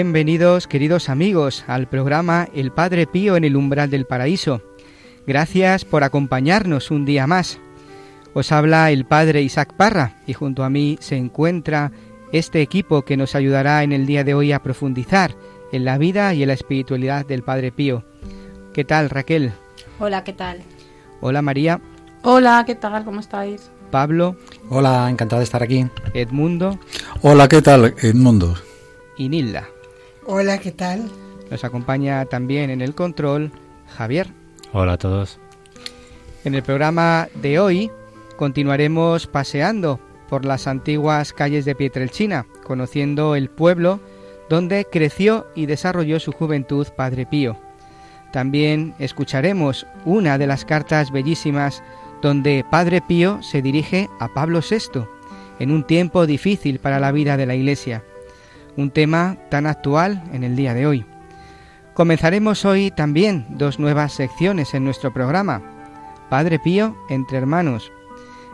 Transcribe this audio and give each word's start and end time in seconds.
Bienvenidos, 0.00 0.68
queridos 0.68 1.08
amigos, 1.08 1.64
al 1.66 1.88
programa 1.88 2.48
El 2.54 2.70
Padre 2.70 3.08
Pío 3.08 3.34
en 3.34 3.42
el 3.42 3.56
umbral 3.56 3.90
del 3.90 4.06
paraíso. 4.06 4.62
Gracias 5.26 5.84
por 5.84 6.04
acompañarnos 6.04 6.92
un 6.92 7.04
día 7.04 7.26
más. 7.26 7.58
Os 8.32 8.52
habla 8.52 8.92
el 8.92 9.06
Padre 9.06 9.42
Isaac 9.42 9.74
Parra 9.76 10.14
y 10.24 10.34
junto 10.34 10.62
a 10.62 10.70
mí 10.70 10.98
se 11.00 11.16
encuentra 11.16 11.90
este 12.30 12.62
equipo 12.62 13.02
que 13.02 13.16
nos 13.16 13.34
ayudará 13.34 13.82
en 13.82 13.90
el 13.90 14.06
día 14.06 14.22
de 14.22 14.34
hoy 14.34 14.52
a 14.52 14.62
profundizar 14.62 15.34
en 15.72 15.84
la 15.84 15.98
vida 15.98 16.32
y 16.32 16.42
en 16.42 16.48
la 16.48 16.54
espiritualidad 16.54 17.26
del 17.26 17.42
Padre 17.42 17.72
Pío. 17.72 18.04
¿Qué 18.72 18.84
tal, 18.84 19.10
Raquel? 19.10 19.52
Hola, 19.98 20.22
¿qué 20.22 20.32
tal? 20.32 20.60
Hola, 21.20 21.42
María. 21.42 21.80
Hola, 22.22 22.62
¿qué 22.64 22.76
tal? 22.76 23.04
¿Cómo 23.04 23.18
estáis? 23.18 23.68
Pablo. 23.90 24.36
Hola, 24.70 25.10
encantado 25.10 25.40
de 25.40 25.44
estar 25.44 25.64
aquí. 25.64 25.88
Edmundo. 26.14 26.78
Hola, 27.22 27.48
¿qué 27.48 27.60
tal, 27.62 27.96
Edmundo? 28.00 28.54
Y 29.16 29.28
Nilda. 29.28 29.66
Hola, 30.30 30.58
¿qué 30.58 30.72
tal? 30.72 31.10
Nos 31.50 31.64
acompaña 31.64 32.26
también 32.26 32.68
en 32.68 32.82
el 32.82 32.94
control 32.94 33.50
Javier. 33.96 34.26
Hola 34.74 34.92
a 34.92 34.98
todos. 34.98 35.40
En 36.44 36.54
el 36.54 36.62
programa 36.62 37.28
de 37.36 37.58
hoy 37.58 37.90
continuaremos 38.36 39.26
paseando 39.26 39.98
por 40.28 40.44
las 40.44 40.66
antiguas 40.66 41.32
calles 41.32 41.64
de 41.64 41.74
Pietrelcina, 41.74 42.44
conociendo 42.62 43.36
el 43.36 43.48
pueblo 43.48 44.00
donde 44.50 44.84
creció 44.84 45.46
y 45.54 45.64
desarrolló 45.64 46.20
su 46.20 46.32
juventud 46.32 46.86
Padre 46.94 47.24
Pío. 47.24 47.56
También 48.30 48.94
escucharemos 48.98 49.86
una 50.04 50.36
de 50.36 50.46
las 50.46 50.66
cartas 50.66 51.10
bellísimas 51.10 51.82
donde 52.20 52.66
Padre 52.70 53.00
Pío 53.00 53.42
se 53.42 53.62
dirige 53.62 54.10
a 54.20 54.28
Pablo 54.28 54.60
VI 54.60 55.06
en 55.58 55.70
un 55.70 55.84
tiempo 55.84 56.26
difícil 56.26 56.80
para 56.80 57.00
la 57.00 57.12
vida 57.12 57.38
de 57.38 57.46
la 57.46 57.54
Iglesia 57.54 58.04
un 58.78 58.92
tema 58.92 59.36
tan 59.50 59.66
actual 59.66 60.22
en 60.32 60.44
el 60.44 60.54
día 60.54 60.72
de 60.72 60.86
hoy. 60.86 61.04
Comenzaremos 61.94 62.64
hoy 62.64 62.92
también 62.92 63.44
dos 63.50 63.80
nuevas 63.80 64.12
secciones 64.12 64.72
en 64.72 64.84
nuestro 64.84 65.12
programa. 65.12 65.60
Padre 66.30 66.60
Pío 66.60 66.96
entre 67.08 67.38
hermanos. 67.38 67.90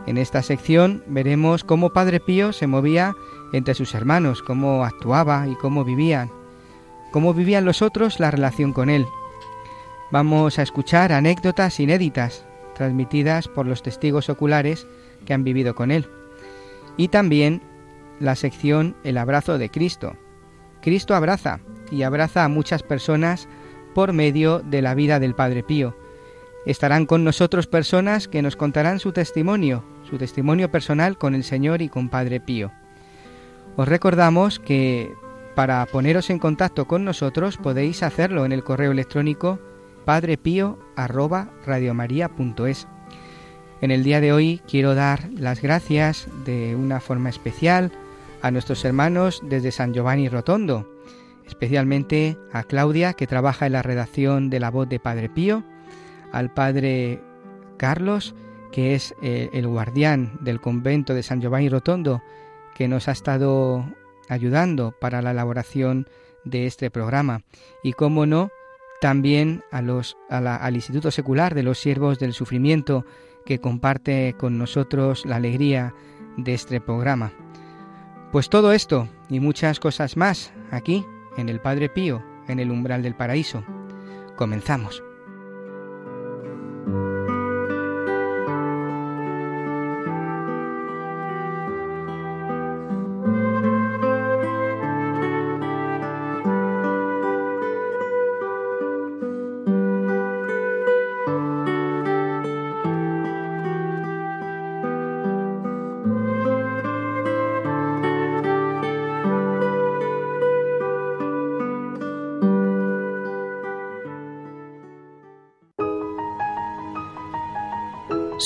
En 0.07 0.17
esta 0.17 0.41
sección 0.41 1.03
veremos 1.05 1.63
cómo 1.63 1.91
Padre 1.91 2.19
Pío 2.19 2.53
se 2.53 2.65
movía 2.65 3.13
entre 3.53 3.75
sus 3.75 3.93
hermanos, 3.93 4.41
cómo 4.41 4.83
actuaba 4.83 5.47
y 5.47 5.53
cómo 5.53 5.85
vivían, 5.85 6.31
cómo 7.11 7.35
vivían 7.35 7.63
los 7.63 7.83
otros 7.83 8.19
la 8.19 8.31
relación 8.31 8.73
con 8.73 8.89
él. 8.89 9.05
Vamos 10.11 10.57
a 10.57 10.63
escuchar 10.63 11.11
anécdotas 11.11 11.79
inéditas 11.79 12.45
transmitidas 12.73 13.47
por 13.47 13.67
los 13.67 13.83
testigos 13.83 14.29
oculares 14.29 14.87
que 15.23 15.35
han 15.35 15.43
vivido 15.43 15.75
con 15.75 15.91
él. 15.91 16.07
Y 16.97 17.09
también 17.09 17.61
la 18.19 18.35
sección 18.35 18.95
El 19.03 19.17
abrazo 19.17 19.57
de 19.57 19.69
Cristo. 19.69 20.15
Cristo 20.81 21.15
abraza 21.15 21.59
y 21.91 22.03
abraza 22.03 22.43
a 22.43 22.49
muchas 22.49 22.83
personas 22.83 23.47
por 23.93 24.13
medio 24.13 24.59
de 24.59 24.81
la 24.81 24.93
vida 24.93 25.19
del 25.19 25.35
Padre 25.35 25.63
Pío. 25.63 25.95
Estarán 26.65 27.05
con 27.05 27.23
nosotros 27.23 27.67
personas 27.67 28.27
que 28.27 28.41
nos 28.41 28.55
contarán 28.55 28.99
su 28.99 29.11
testimonio, 29.11 29.83
su 30.09 30.17
testimonio 30.17 30.71
personal 30.71 31.17
con 31.17 31.35
el 31.35 31.43
Señor 31.43 31.81
y 31.81 31.89
con 31.89 32.09
Padre 32.09 32.39
Pío. 32.39 32.71
Os 33.77 33.87
recordamos 33.87 34.59
que 34.59 35.11
para 35.55 35.85
poneros 35.85 36.29
en 36.29 36.39
contacto 36.39 36.85
con 36.85 37.05
nosotros 37.05 37.57
podéis 37.57 38.03
hacerlo 38.03 38.45
en 38.45 38.51
el 38.51 38.63
correo 38.63 38.91
electrónico 38.91 39.59
padrepío@radiomaria.es. 40.05 42.87
En 43.81 43.91
el 43.91 44.03
día 44.03 44.21
de 44.21 44.33
hoy 44.33 44.61
quiero 44.67 44.95
dar 44.95 45.29
las 45.31 45.61
gracias 45.61 46.27
de 46.45 46.75
una 46.75 46.99
forma 46.99 47.29
especial 47.29 47.91
a 48.45 48.51
nuestros 48.51 48.85
hermanos 48.85 49.41
desde 49.43 49.71
San 49.71 49.91
Giovanni 49.91 50.29
Rotondo, 50.29 50.87
especialmente 51.47 52.37
a 52.53 52.61
Claudia 52.61 53.13
que 53.13 53.25
trabaja 53.25 53.65
en 53.65 53.71
la 53.71 53.81
redacción 53.81 54.51
de 54.51 54.59
la 54.59 54.69
voz 54.69 54.87
de 54.87 54.99
Padre 54.99 55.29
Pío, 55.29 55.63
al 56.31 56.53
Padre 56.53 57.23
Carlos 57.77 58.35
que 58.71 58.93
es 58.93 59.15
eh, 59.23 59.49
el 59.51 59.67
guardián 59.67 60.37
del 60.41 60.61
convento 60.61 61.15
de 61.15 61.23
San 61.23 61.41
Giovanni 61.41 61.69
Rotondo 61.69 62.21
que 62.75 62.87
nos 62.87 63.07
ha 63.07 63.13
estado 63.13 63.83
ayudando 64.29 64.93
para 65.01 65.23
la 65.23 65.31
elaboración 65.31 66.07
de 66.43 66.67
este 66.67 66.91
programa 66.91 67.41
y 67.81 67.93
como 67.93 68.27
no 68.27 68.51
también 69.01 69.63
a 69.71 69.81
los, 69.81 70.17
al 70.29 70.75
Instituto 70.75 71.09
Secular 71.09 71.55
de 71.55 71.63
los 71.63 71.79
Siervos 71.79 72.19
del 72.19 72.33
Sufrimiento 72.33 73.07
que 73.43 73.57
comparte 73.57 74.35
con 74.37 74.59
nosotros 74.59 75.25
la 75.25 75.37
alegría 75.37 75.95
de 76.37 76.53
este 76.53 76.79
programa. 76.79 77.33
Pues 78.35 78.49
todo 78.49 78.73
esto 78.73 79.07
y 79.29 79.39
muchas 79.39 79.79
cosas 79.79 80.17
más 80.17 80.51
aquí 80.69 81.05
en 81.37 81.47
el 81.47 81.61
Padre 81.61 81.87
Pío, 81.87 82.21
en 82.49 82.59
el 82.59 82.69
umbral 82.69 83.01
del 83.01 83.15
paraíso. 83.15 83.63
Comenzamos. 84.35 85.01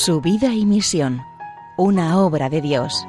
Su 0.06 0.22
vida 0.22 0.54
y 0.56 0.66
misión, 0.66 1.20
una 1.78 2.20
obra 2.20 2.50
de 2.50 2.62
Dios. 2.62 3.06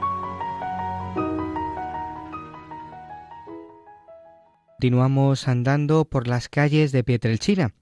Continuamos 4.73 5.47
andando 5.47 6.05
por 6.05 6.27
las 6.27 6.49
calles 6.49 6.91
de 6.91 7.05
Pietrelcina, 7.05 7.75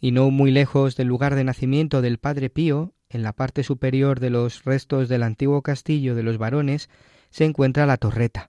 y 0.00 0.12
no 0.12 0.30
muy 0.30 0.50
lejos 0.50 0.96
del 0.96 1.08
lugar 1.08 1.34
de 1.34 1.44
nacimiento 1.44 2.00
del 2.00 2.16
Padre 2.16 2.48
Pío, 2.48 2.94
en 3.10 3.22
la 3.22 3.34
parte 3.34 3.62
superior 3.62 4.18
de 4.18 4.30
los 4.30 4.64
restos 4.64 5.10
del 5.10 5.24
antiguo 5.24 5.60
castillo 5.60 6.14
de 6.14 6.22
los 6.22 6.38
varones, 6.38 6.88
se 7.28 7.44
encuentra 7.44 7.84
la 7.84 7.98
torreta, 7.98 8.48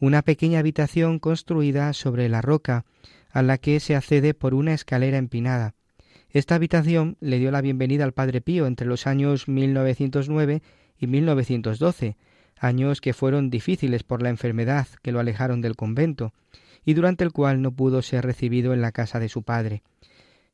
una 0.00 0.22
pequeña 0.22 0.60
habitación 0.60 1.18
construida 1.18 1.92
sobre 1.92 2.30
la 2.30 2.40
roca, 2.40 2.86
a 3.28 3.42
la 3.42 3.58
que 3.58 3.78
se 3.80 3.94
accede 3.94 4.32
por 4.32 4.54
una 4.54 4.72
escalera 4.72 5.18
empinada. 5.18 5.74
Esta 6.34 6.56
habitación 6.56 7.16
le 7.20 7.38
dio 7.38 7.52
la 7.52 7.60
bienvenida 7.60 8.02
al 8.02 8.12
Padre 8.12 8.40
Pío 8.40 8.66
entre 8.66 8.88
los 8.88 9.06
años 9.06 9.46
1909 9.46 10.62
y 10.98 11.06
1912, 11.06 12.16
años 12.58 13.00
que 13.00 13.12
fueron 13.12 13.50
difíciles 13.50 14.02
por 14.02 14.20
la 14.20 14.30
enfermedad 14.30 14.88
que 15.00 15.12
lo 15.12 15.20
alejaron 15.20 15.60
del 15.60 15.76
convento, 15.76 16.34
y 16.84 16.94
durante 16.94 17.22
el 17.22 17.30
cual 17.30 17.62
no 17.62 17.70
pudo 17.70 18.02
ser 18.02 18.24
recibido 18.24 18.74
en 18.74 18.82
la 18.82 18.90
casa 18.90 19.20
de 19.20 19.28
su 19.28 19.44
padre. 19.44 19.84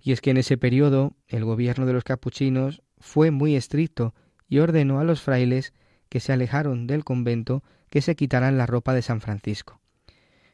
Y 0.02 0.12
es 0.12 0.20
que 0.20 0.32
en 0.32 0.36
ese 0.36 0.58
periodo 0.58 1.16
el 1.28 1.46
gobierno 1.46 1.86
de 1.86 1.94
los 1.94 2.04
capuchinos 2.04 2.82
fue 2.98 3.30
muy 3.30 3.56
estricto 3.56 4.14
y 4.50 4.58
ordenó 4.58 5.00
a 5.00 5.04
los 5.04 5.22
frailes 5.22 5.72
que 6.10 6.20
se 6.20 6.34
alejaron 6.34 6.86
del 6.86 7.04
convento 7.04 7.64
que 7.88 8.02
se 8.02 8.16
quitaran 8.16 8.58
la 8.58 8.66
ropa 8.66 8.92
de 8.92 9.00
San 9.00 9.22
Francisco. 9.22 9.80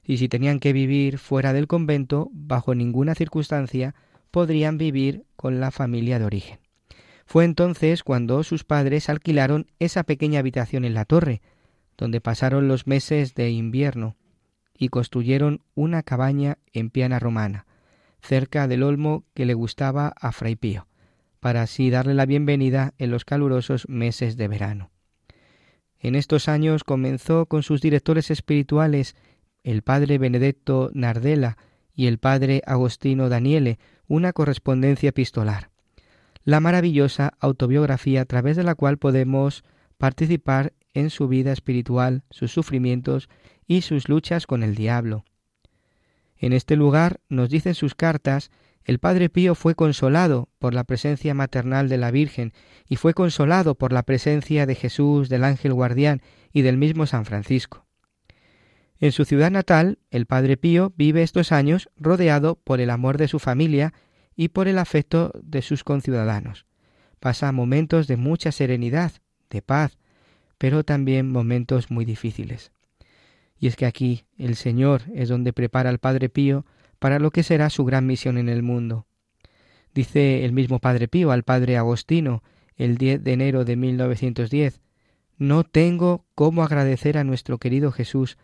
Y 0.04 0.18
si 0.18 0.28
tenían 0.28 0.60
que 0.60 0.72
vivir 0.72 1.18
fuera 1.18 1.52
del 1.52 1.66
convento, 1.66 2.30
bajo 2.32 2.76
ninguna 2.76 3.16
circunstancia 3.16 3.96
podrían 4.36 4.76
vivir 4.76 5.24
con 5.34 5.60
la 5.60 5.70
familia 5.70 6.18
de 6.18 6.26
origen. 6.26 6.58
Fue 7.24 7.46
entonces 7.46 8.02
cuando 8.02 8.42
sus 8.42 8.64
padres 8.64 9.08
alquilaron 9.08 9.66
esa 9.78 10.02
pequeña 10.02 10.40
habitación 10.40 10.84
en 10.84 10.92
la 10.92 11.06
torre, 11.06 11.40
donde 11.96 12.20
pasaron 12.20 12.68
los 12.68 12.86
meses 12.86 13.34
de 13.34 13.48
invierno, 13.48 14.14
y 14.76 14.90
construyeron 14.90 15.62
una 15.74 16.02
cabaña 16.02 16.58
en 16.74 16.90
piana 16.90 17.18
romana, 17.18 17.64
cerca 18.20 18.68
del 18.68 18.82
olmo 18.82 19.24
que 19.32 19.46
le 19.46 19.54
gustaba 19.54 20.12
a 20.20 20.32
Fray 20.32 20.54
Pío, 20.54 20.86
para 21.40 21.62
así 21.62 21.88
darle 21.88 22.12
la 22.12 22.26
bienvenida 22.26 22.92
en 22.98 23.10
los 23.10 23.24
calurosos 23.24 23.88
meses 23.88 24.36
de 24.36 24.48
verano. 24.48 24.90
En 25.98 26.14
estos 26.14 26.50
años 26.50 26.84
comenzó 26.84 27.46
con 27.46 27.62
sus 27.62 27.80
directores 27.80 28.30
espirituales, 28.30 29.16
el 29.64 29.80
padre 29.80 30.18
Benedetto 30.18 30.90
Nardella 30.92 31.56
y 31.94 32.06
el 32.06 32.18
padre 32.18 32.60
Agostino 32.66 33.30
Daniele, 33.30 33.78
una 34.08 34.32
correspondencia 34.32 35.10
epistolar. 35.10 35.70
La 36.44 36.60
maravillosa 36.60 37.34
autobiografía 37.40 38.22
a 38.22 38.24
través 38.24 38.56
de 38.56 38.62
la 38.62 38.74
cual 38.74 38.98
podemos 38.98 39.64
participar 39.98 40.72
en 40.94 41.10
su 41.10 41.28
vida 41.28 41.52
espiritual, 41.52 42.22
sus 42.30 42.52
sufrimientos 42.52 43.28
y 43.66 43.82
sus 43.82 44.08
luchas 44.08 44.46
con 44.46 44.62
el 44.62 44.74
diablo. 44.74 45.24
En 46.38 46.52
este 46.52 46.76
lugar, 46.76 47.20
nos 47.28 47.50
dicen 47.50 47.74
sus 47.74 47.94
cartas, 47.94 48.50
el 48.84 48.98
Padre 49.00 49.28
Pío 49.28 49.54
fue 49.54 49.74
consolado 49.74 50.48
por 50.58 50.72
la 50.72 50.84
presencia 50.84 51.34
maternal 51.34 51.88
de 51.88 51.96
la 51.96 52.12
Virgen 52.12 52.52
y 52.88 52.96
fue 52.96 53.14
consolado 53.14 53.74
por 53.74 53.92
la 53.92 54.04
presencia 54.04 54.66
de 54.66 54.76
Jesús, 54.76 55.28
del 55.28 55.42
ángel 55.42 55.72
guardián 55.72 56.22
y 56.52 56.62
del 56.62 56.76
mismo 56.76 57.06
San 57.06 57.24
Francisco. 57.24 57.85
En 58.98 59.12
su 59.12 59.24
ciudad 59.24 59.50
natal, 59.50 59.98
el 60.10 60.26
Padre 60.26 60.56
Pío 60.56 60.92
vive 60.96 61.22
estos 61.22 61.52
años 61.52 61.90
rodeado 61.96 62.56
por 62.56 62.80
el 62.80 62.90
amor 62.90 63.18
de 63.18 63.28
su 63.28 63.38
familia 63.38 63.92
y 64.34 64.48
por 64.48 64.68
el 64.68 64.78
afecto 64.78 65.32
de 65.42 65.60
sus 65.62 65.84
conciudadanos. 65.84 66.66
Pasa 67.20 67.52
momentos 67.52 68.06
de 68.06 68.16
mucha 68.16 68.52
serenidad, 68.52 69.12
de 69.50 69.62
paz, 69.62 69.98
pero 70.58 70.84
también 70.84 71.30
momentos 71.30 71.90
muy 71.90 72.04
difíciles. 72.04 72.72
Y 73.58 73.66
es 73.66 73.76
que 73.76 73.86
aquí 73.86 74.24
el 74.38 74.56
Señor 74.56 75.02
es 75.14 75.28
donde 75.28 75.52
prepara 75.52 75.90
al 75.90 75.98
Padre 75.98 76.28
Pío 76.28 76.64
para 76.98 77.18
lo 77.18 77.30
que 77.30 77.42
será 77.42 77.70
su 77.70 77.84
gran 77.84 78.06
misión 78.06 78.38
en 78.38 78.48
el 78.48 78.62
mundo. 78.62 79.06
Dice 79.94 80.44
el 80.44 80.52
mismo 80.52 80.78
Padre 80.78 81.08
Pío 81.08 81.30
al 81.30 81.42
Padre 81.42 81.76
Agostino 81.76 82.42
el 82.76 82.98
10 82.98 83.24
de 83.24 83.32
enero 83.32 83.64
de 83.64 83.76
1910, 83.76 84.80
No 85.38 85.64
tengo 85.64 86.24
cómo 86.34 86.62
agradecer 86.62 87.16
a 87.18 87.24
nuestro 87.24 87.58
querido 87.58 87.92
Jesús 87.92 88.36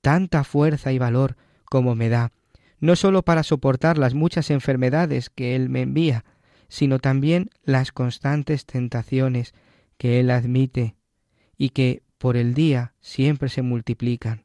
tanta 0.00 0.44
fuerza 0.44 0.92
y 0.92 0.98
valor 0.98 1.36
como 1.64 1.94
me 1.94 2.08
da, 2.08 2.32
no 2.78 2.96
sólo 2.96 3.22
para 3.22 3.42
soportar 3.42 3.98
las 3.98 4.14
muchas 4.14 4.50
enfermedades 4.50 5.30
que 5.30 5.56
Él 5.56 5.68
me 5.68 5.82
envía, 5.82 6.24
sino 6.68 6.98
también 6.98 7.50
las 7.64 7.92
constantes 7.92 8.66
tentaciones 8.66 9.54
que 9.98 10.20
Él 10.20 10.30
admite 10.30 10.96
y 11.56 11.70
que 11.70 12.02
por 12.18 12.36
el 12.36 12.54
día 12.54 12.94
siempre 13.00 13.48
se 13.48 13.62
multiplican. 13.62 14.44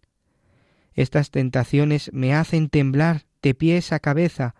Estas 0.93 1.31
tentaciones 1.31 2.11
me 2.13 2.33
hacen 2.33 2.69
temblar 2.69 3.25
de 3.41 3.53
pies 3.53 3.91
a 3.91 3.99
cabeza 3.99 4.55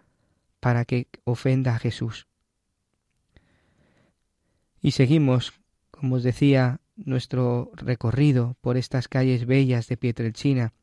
para 0.59 0.85
que 0.85 1.07
ofenda 1.23 1.75
a 1.75 1.79
Jesús. 1.79 2.27
Y 4.81 4.91
seguimos, 4.91 5.53
como 5.91 6.15
os 6.15 6.23
decía, 6.23 6.79
nuestro 6.95 7.71
recorrido 7.75 8.57
por 8.61 8.77
estas 8.77 9.07
calles 9.07 9.45
bellas 9.45 9.87
de 9.87 9.97
Pietrelcina, 9.97 10.73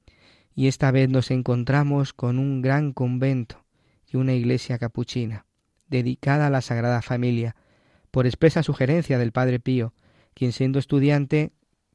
y 0.59 0.67
esta 0.67 0.91
vez 0.91 1.09
nos 1.09 1.31
encontramos 1.31 2.13
con 2.13 2.41
un 2.41 2.63
gran 2.63 2.93
convento 2.93 3.65
y 4.09 4.17
una 4.17 4.35
iglesia 4.35 4.77
capuchina, 4.77 5.47
dedicada 5.87 6.49
a 6.49 6.51
la 6.51 6.63
Sagrada 6.63 7.01
Familia, 7.01 7.55
por 8.11 8.27
expresa 8.27 8.65
sugerencia 8.65 9.21
del 9.21 9.31
Padre 9.31 9.61
Pío, 9.61 9.95
quien 10.35 10.51
siendo 10.51 10.81
estudiante 10.81 11.53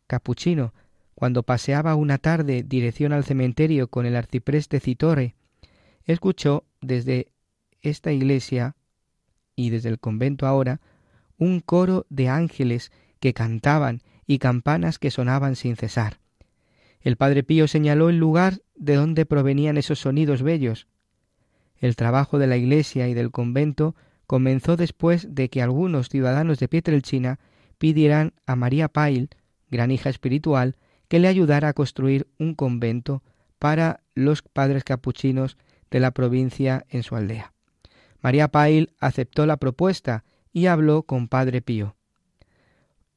capuchino, 0.08 0.74
cuando 1.14 1.44
paseaba 1.44 1.96
una 1.96 2.20
tarde 2.20 2.64
dirección 2.64 3.12
al 3.12 3.26
cementerio 3.26 3.90
con 3.90 4.06
el 4.06 4.16
arcipreste 4.16 4.80
Citore, 4.80 5.36
escuchó 6.06 6.64
desde 6.80 7.34
esta 7.82 8.14
iglesia 8.14 8.78
y 9.58 9.72
desde 9.72 9.90
el 9.90 10.00
convento 10.00 10.48
ahora 10.48 10.80
un 11.38 11.60
coro 11.60 12.06
de 12.10 12.30
ángeles 12.30 12.94
que 13.20 13.34
cantaban 13.34 14.04
y 14.26 14.38
campanas 14.38 15.00
que 15.00 15.12
sonaban 15.12 15.58
sin 15.58 15.76
cesar. 15.76 16.23
El 17.04 17.18
padre 17.18 17.44
Pío 17.44 17.68
señaló 17.68 18.10
el 18.10 18.18
lugar 18.18 18.62
de 18.76 18.96
donde 18.96 19.26
provenían 19.26 19.78
esos 19.78 20.00
sonidos 20.00 20.42
bellos. 20.42 20.88
El 21.78 21.98
trabajo 21.98 22.40
de 22.40 22.48
la 22.48 22.56
iglesia 22.56 23.10
y 23.10 23.14
del 23.14 23.30
convento 23.30 23.94
comenzó 24.26 24.78
después 24.78 25.36
de 25.36 25.50
que 25.50 25.62
algunos 25.62 26.08
ciudadanos 26.08 26.60
de 26.60 26.70
Pietrelcina 26.70 27.40
pidieran 27.78 28.34
a 28.46 28.56
María 28.56 28.88
Pail, 28.88 29.30
gran 29.70 29.92
hija 29.92 30.10
espiritual, 30.10 30.78
que 31.10 31.20
le 31.20 31.28
ayudara 31.28 31.68
a 31.68 31.74
construir 31.74 32.28
un 32.40 32.56
convento 32.56 33.22
para 33.60 34.02
los 34.16 34.42
padres 34.42 34.86
capuchinos 34.86 35.58
de 35.92 36.00
la 36.00 36.12
provincia 36.12 36.86
en 36.90 37.04
su 37.04 37.18
aldea. 37.18 37.54
María 38.22 38.48
Pail 38.48 38.94
aceptó 39.00 39.46
la 39.46 39.58
propuesta 39.58 40.24
y 40.54 40.68
habló 40.68 41.04
con 41.04 41.28
Padre 41.28 41.62
Pío. 41.62 41.98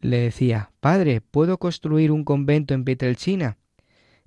Le 0.00 0.19
decía, 0.19 0.73
Padre, 0.81 1.21
¿puedo 1.21 1.59
construir 1.59 2.11
un 2.11 2.25
convento 2.25 2.75
en 2.75 2.85
Pietrelcina? 2.85 3.59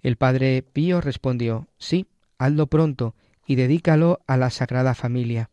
El 0.01 0.15
Padre 0.15 0.61
Pío 0.61 1.01
respondió, 1.01 1.67
Sí, 1.77 2.07
hazlo 2.37 2.67
pronto 2.67 3.15
y 3.45 3.55
dedícalo 3.55 4.21
a 4.27 4.37
la 4.37 4.49
Sagrada 4.49 4.95
Familia. 4.95 5.49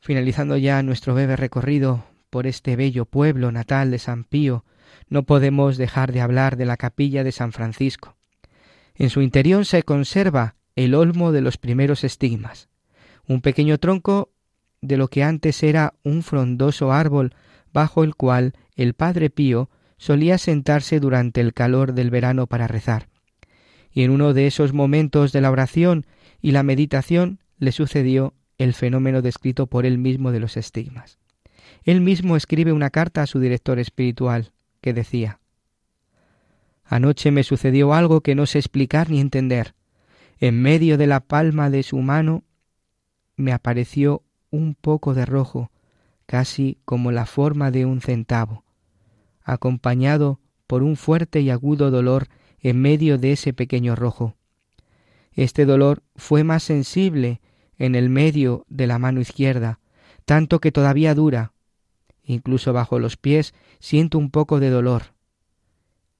Finalizando 0.00 0.56
ya 0.56 0.82
nuestro 0.82 1.14
breve 1.14 1.36
recorrido 1.36 2.04
por 2.30 2.46
este 2.46 2.76
bello 2.76 3.06
pueblo 3.06 3.50
natal 3.50 3.90
de 3.90 3.98
San 3.98 4.24
Pío, 4.24 4.64
no 5.08 5.24
podemos 5.24 5.76
dejar 5.76 6.12
de 6.12 6.20
hablar 6.20 6.56
de 6.56 6.66
la 6.66 6.76
capilla 6.76 7.24
de 7.24 7.32
San 7.32 7.52
Francisco. 7.52 8.16
En 8.94 9.10
su 9.10 9.20
interior 9.20 9.64
se 9.66 9.82
conserva 9.82 10.54
el 10.74 10.94
olmo 10.94 11.32
de 11.32 11.40
los 11.40 11.56
primeros 11.56 12.04
estigmas, 12.04 12.68
un 13.26 13.40
pequeño 13.40 13.78
tronco 13.78 14.30
de 14.80 14.96
lo 14.96 15.08
que 15.08 15.22
antes 15.22 15.62
era 15.62 15.94
un 16.02 16.22
frondoso 16.22 16.92
árbol 16.92 17.34
bajo 17.72 18.04
el 18.04 18.14
cual 18.14 18.52
el 18.74 18.94
Padre 18.94 19.30
Pío 19.30 19.70
solía 19.96 20.38
sentarse 20.38 21.00
durante 21.00 21.40
el 21.40 21.54
calor 21.54 21.92
del 21.92 22.10
verano 22.10 22.46
para 22.46 22.66
rezar. 22.66 23.08
Y 23.92 24.02
en 24.02 24.10
uno 24.10 24.34
de 24.34 24.46
esos 24.46 24.72
momentos 24.72 25.32
de 25.32 25.40
la 25.40 25.50
oración 25.50 26.06
y 26.40 26.52
la 26.52 26.62
meditación 26.62 27.40
le 27.58 27.72
sucedió 27.72 28.34
el 28.58 28.74
fenómeno 28.74 29.22
descrito 29.22 29.66
por 29.66 29.86
él 29.86 29.98
mismo 29.98 30.32
de 30.32 30.40
los 30.40 30.56
estigmas. 30.56 31.18
Él 31.84 32.00
mismo 32.00 32.36
escribe 32.36 32.72
una 32.72 32.90
carta 32.90 33.22
a 33.22 33.26
su 33.26 33.40
director 33.40 33.78
espiritual 33.78 34.52
que 34.80 34.92
decía 34.92 35.40
Anoche 36.84 37.30
me 37.30 37.42
sucedió 37.42 37.94
algo 37.94 38.20
que 38.20 38.34
no 38.34 38.46
sé 38.46 38.58
explicar 38.58 39.10
ni 39.10 39.20
entender. 39.20 39.74
En 40.38 40.60
medio 40.60 40.98
de 40.98 41.06
la 41.06 41.20
palma 41.20 41.70
de 41.70 41.82
su 41.82 41.98
mano 41.98 42.44
me 43.36 43.52
apareció 43.52 44.22
un 44.50 44.74
poco 44.74 45.14
de 45.14 45.26
rojo, 45.26 45.70
casi 46.26 46.78
como 46.84 47.10
la 47.12 47.26
forma 47.26 47.70
de 47.70 47.86
un 47.86 48.00
centavo, 48.00 48.64
acompañado 49.46 50.40
por 50.66 50.82
un 50.82 50.96
fuerte 50.96 51.40
y 51.40 51.50
agudo 51.50 51.90
dolor 51.90 52.28
en 52.60 52.80
medio 52.82 53.16
de 53.16 53.32
ese 53.32 53.52
pequeño 53.52 53.94
rojo. 53.94 54.36
Este 55.32 55.64
dolor 55.64 56.02
fue 56.16 56.44
más 56.44 56.64
sensible 56.64 57.40
en 57.78 57.94
el 57.94 58.10
medio 58.10 58.64
de 58.68 58.86
la 58.86 58.98
mano 58.98 59.20
izquierda, 59.20 59.80
tanto 60.24 60.60
que 60.60 60.72
todavía 60.72 61.14
dura. 61.14 61.52
Incluso 62.24 62.72
bajo 62.72 62.98
los 62.98 63.16
pies 63.16 63.54
siento 63.78 64.18
un 64.18 64.30
poco 64.30 64.58
de 64.58 64.70
dolor. 64.70 65.14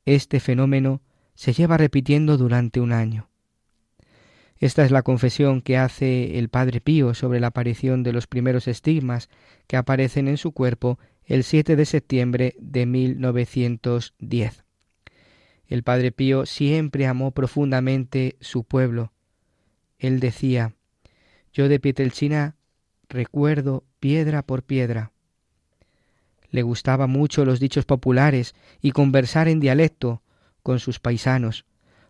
Este 0.04 0.38
fenómeno 0.38 1.02
se 1.34 1.52
lleva 1.52 1.76
repitiendo 1.76 2.36
durante 2.36 2.80
un 2.80 2.92
año. 2.92 3.28
Esta 4.58 4.84
es 4.84 4.90
la 4.90 5.02
confesión 5.02 5.60
que 5.60 5.76
hace 5.76 6.38
el 6.38 6.48
Padre 6.48 6.80
Pío 6.80 7.12
sobre 7.12 7.40
la 7.40 7.48
aparición 7.48 8.02
de 8.02 8.12
los 8.12 8.26
primeros 8.26 8.68
estigmas 8.68 9.28
que 9.66 9.76
aparecen 9.76 10.28
en 10.28 10.38
su 10.38 10.52
cuerpo 10.52 10.98
el 11.26 11.44
7 11.44 11.76
de 11.76 11.84
septiembre 11.84 12.54
de 12.58 12.86
1910. 12.86 14.64
El 15.66 15.82
Padre 15.82 16.12
Pío 16.12 16.46
siempre 16.46 17.06
amó 17.06 17.32
profundamente 17.32 18.36
su 18.40 18.64
pueblo. 18.64 19.12
Él 19.98 20.20
decía, 20.20 20.74
yo 21.52 21.68
de 21.68 21.80
Pietrelcina 21.80 22.56
recuerdo 23.08 23.84
piedra 24.00 24.42
por 24.42 24.62
piedra. 24.62 25.12
Le 26.50 26.62
gustaba 26.62 27.06
mucho 27.06 27.44
los 27.44 27.60
dichos 27.60 27.84
populares 27.84 28.54
y 28.80 28.92
conversar 28.92 29.48
en 29.48 29.60
dialecto 29.60 30.22
con 30.62 30.78
sus 30.78 31.00
paisanos 31.00 31.66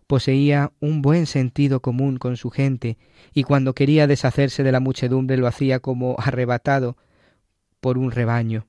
poseía 0.06 0.72
un 0.80 1.02
buen 1.02 1.26
sentido 1.26 1.80
común 1.80 2.16
con 2.18 2.36
su 2.36 2.50
gente, 2.50 2.96
y 3.32 3.42
cuando 3.42 3.74
quería 3.74 4.06
deshacerse 4.06 4.62
de 4.62 4.72
la 4.72 4.80
muchedumbre 4.80 5.36
lo 5.36 5.46
hacía 5.46 5.80
como 5.80 6.16
arrebatado 6.18 6.96
por 7.80 7.98
un 7.98 8.10
rebaño. 8.10 8.66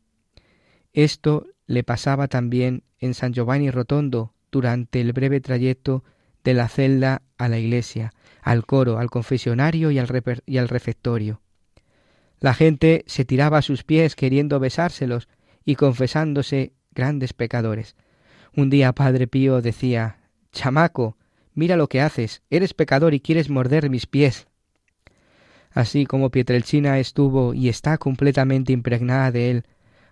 Esto 0.98 1.46
le 1.68 1.84
pasaba 1.84 2.28
también 2.28 2.82
en 2.98 3.14
San 3.14 3.32
Giovanni 3.32 3.70
Rotondo 3.70 4.34
durante 4.50 5.00
el 5.00 5.14
breve 5.14 5.40
trayecto 5.42 6.04
de 6.44 6.56
la 6.56 6.68
celda 6.70 7.22
a 7.38 7.48
la 7.50 7.60
iglesia, 7.60 8.14
al 8.42 8.66
coro, 8.66 8.98
al 8.98 9.12
confesionario 9.12 9.92
y 9.92 10.00
al, 10.00 10.08
refectorio. 10.08 11.40
La 12.40 12.56
gente 12.56 13.04
se 13.06 13.26
tiraba 13.26 13.60
a 13.60 13.62
sus 13.62 13.84
pies 13.84 14.16
queriendo 14.16 14.60
besárselos 14.60 15.28
y 15.64 15.76
confesándose 15.76 16.74
grandes 16.96 17.32
pecadores. 17.34 17.96
Un 18.56 18.72
día 18.72 18.92
Padre 18.92 19.28
Pío 19.28 19.62
decía 19.62 20.18
Chamaco, 20.52 21.16
mira 21.54 21.78
lo 21.78 21.90
que 21.90 22.02
haces, 22.02 22.42
eres 22.50 22.74
pecador 22.74 23.14
y 23.14 23.20
quieres 23.20 23.52
morder 23.52 23.92
mis 23.92 24.08
pies. 24.08 24.48
Así 25.70 26.08
como 26.08 26.32
Pietrelcina 26.32 26.98
estuvo 26.98 27.54
y 27.54 27.70
está 27.70 28.00
completamente 28.00 28.74
impregnada 28.74 29.32
de 29.32 29.52
él, 29.52 29.64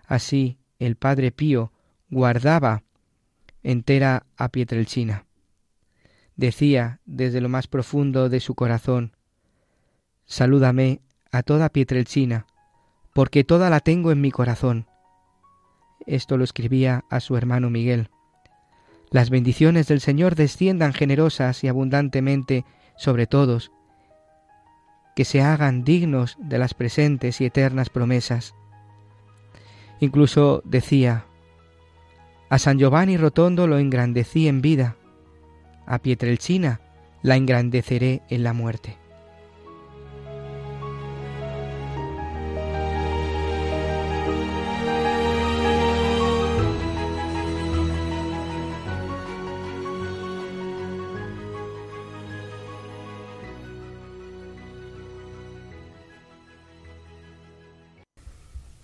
así 0.06 0.58
el 0.78 0.96
Padre 0.96 1.32
Pío 1.32 1.72
guardaba 2.10 2.82
entera 3.62 4.26
a 4.36 4.48
Pietrelcina. 4.50 5.26
Decía 6.36 7.00
desde 7.06 7.40
lo 7.40 7.48
más 7.48 7.66
profundo 7.66 8.28
de 8.28 8.40
su 8.40 8.54
corazón, 8.54 9.16
Salúdame 10.24 11.00
a 11.30 11.42
toda 11.42 11.68
Pietrelcina, 11.68 12.46
porque 13.14 13.44
toda 13.44 13.70
la 13.70 13.80
tengo 13.80 14.12
en 14.12 14.20
mi 14.20 14.30
corazón. 14.30 14.86
Esto 16.04 16.36
lo 16.36 16.44
escribía 16.44 17.04
a 17.10 17.20
su 17.20 17.36
hermano 17.36 17.70
Miguel. 17.70 18.10
Las 19.10 19.30
bendiciones 19.30 19.86
del 19.86 20.00
Señor 20.00 20.34
desciendan 20.34 20.92
generosas 20.92 21.62
y 21.64 21.68
abundantemente 21.68 22.64
sobre 22.96 23.26
todos, 23.26 23.70
que 25.14 25.24
se 25.24 25.40
hagan 25.40 25.84
dignos 25.84 26.36
de 26.38 26.58
las 26.58 26.74
presentes 26.74 27.40
y 27.40 27.46
eternas 27.46 27.88
promesas. 27.88 28.54
Incluso 30.00 30.62
decía, 30.64 31.26
a 32.48 32.58
San 32.58 32.78
Giovanni 32.78 33.16
Rotondo 33.16 33.66
lo 33.66 33.78
engrandecí 33.78 34.46
en 34.46 34.60
vida, 34.60 34.96
a 35.86 35.98
Pietrelcina 35.98 36.80
la 37.22 37.36
engrandeceré 37.36 38.22
en 38.28 38.42
la 38.44 38.52
muerte. 38.52 38.96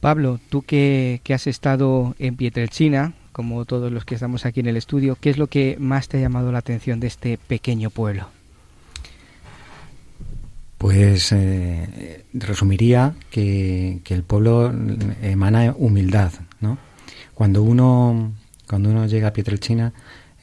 Pablo, 0.02 0.40
tú 0.49 0.62
que, 0.62 1.21
has 1.32 1.47
estado 1.47 2.16
en 2.18 2.35
Pietrelcina, 2.35 3.12
como 3.30 3.64
todos 3.64 3.92
los 3.92 4.04
que 4.04 4.16
estamos 4.16 4.44
aquí 4.44 4.59
en 4.59 4.66
el 4.66 4.76
estudio, 4.76 5.16
¿qué 5.21 5.30
es 5.30 5.38
lo 5.38 5.47
que 5.47 5.76
más 5.78 6.09
te 6.09 6.16
ha 6.16 6.21
llamado 6.21 6.50
la 6.50 6.59
atención 6.59 6.99
de 6.99 7.06
este 7.06 7.38
pequeño 7.38 7.88
pueblo? 7.88 8.26
Pues 10.76 11.30
eh, 11.30 12.25
resumiría 12.35 13.14
que, 13.30 14.00
el 14.04 14.25
pueblo 14.25 14.75
emana 15.23 15.73
humildad, 15.78 16.32
¿no? 16.61 16.78
Cuando 17.32 17.62
uno, 17.62 18.32
cuando 18.66 18.90
uno 18.90 19.06
llega 19.06 19.28
a 19.28 19.32
Pietrelcina 19.32 19.92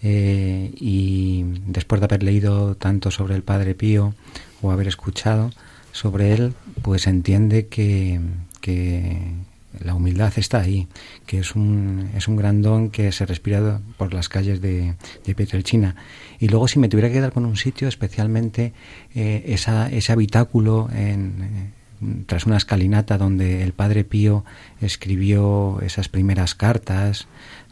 eh, 0.01 0.71
y 0.73 1.43
después 1.67 1.99
de 1.99 2.05
haber 2.05 2.23
leído 2.23 2.75
tanto 2.75 3.11
sobre 3.11 3.35
el 3.35 3.43
Padre 3.43 3.75
Pío 3.75 4.15
o 4.61 4.71
haber 4.71 4.87
escuchado 4.87 5.51
sobre 5.91 6.33
él, 6.33 6.53
pues 6.81 7.07
entiende 7.07 7.67
que, 7.67 8.21
que 8.61 9.48
la 9.83 9.95
humildad 9.95 10.33
está 10.37 10.61
ahí, 10.61 10.87
que 11.25 11.39
es 11.39 11.55
un, 11.55 12.09
es 12.15 12.27
un 12.27 12.35
gran 12.35 12.61
don 12.61 12.89
que 12.89 13.11
se 13.11 13.25
respira 13.25 13.81
por 13.97 14.13
las 14.13 14.29
calles 14.29 14.61
de, 14.61 14.95
de 15.25 15.35
Pietrelcina. 15.35 15.95
Y 16.39 16.47
luego 16.47 16.67
si 16.67 16.79
me 16.79 16.89
tuviera 16.89 17.09
que 17.09 17.15
quedar 17.15 17.33
con 17.33 17.45
un 17.45 17.57
sitio, 17.57 17.87
especialmente 17.87 18.73
eh, 19.15 19.43
esa, 19.47 19.89
ese 19.89 20.11
habitáculo 20.11 20.89
en, 20.93 21.41
eh, 21.41 22.23
tras 22.25 22.45
una 22.45 22.57
escalinata 22.57 23.17
donde 23.17 23.63
el 23.63 23.73
Padre 23.73 24.03
Pío 24.03 24.45
escribió 24.81 25.79
esas 25.81 26.09
primeras 26.09 26.55
cartas 26.55 27.27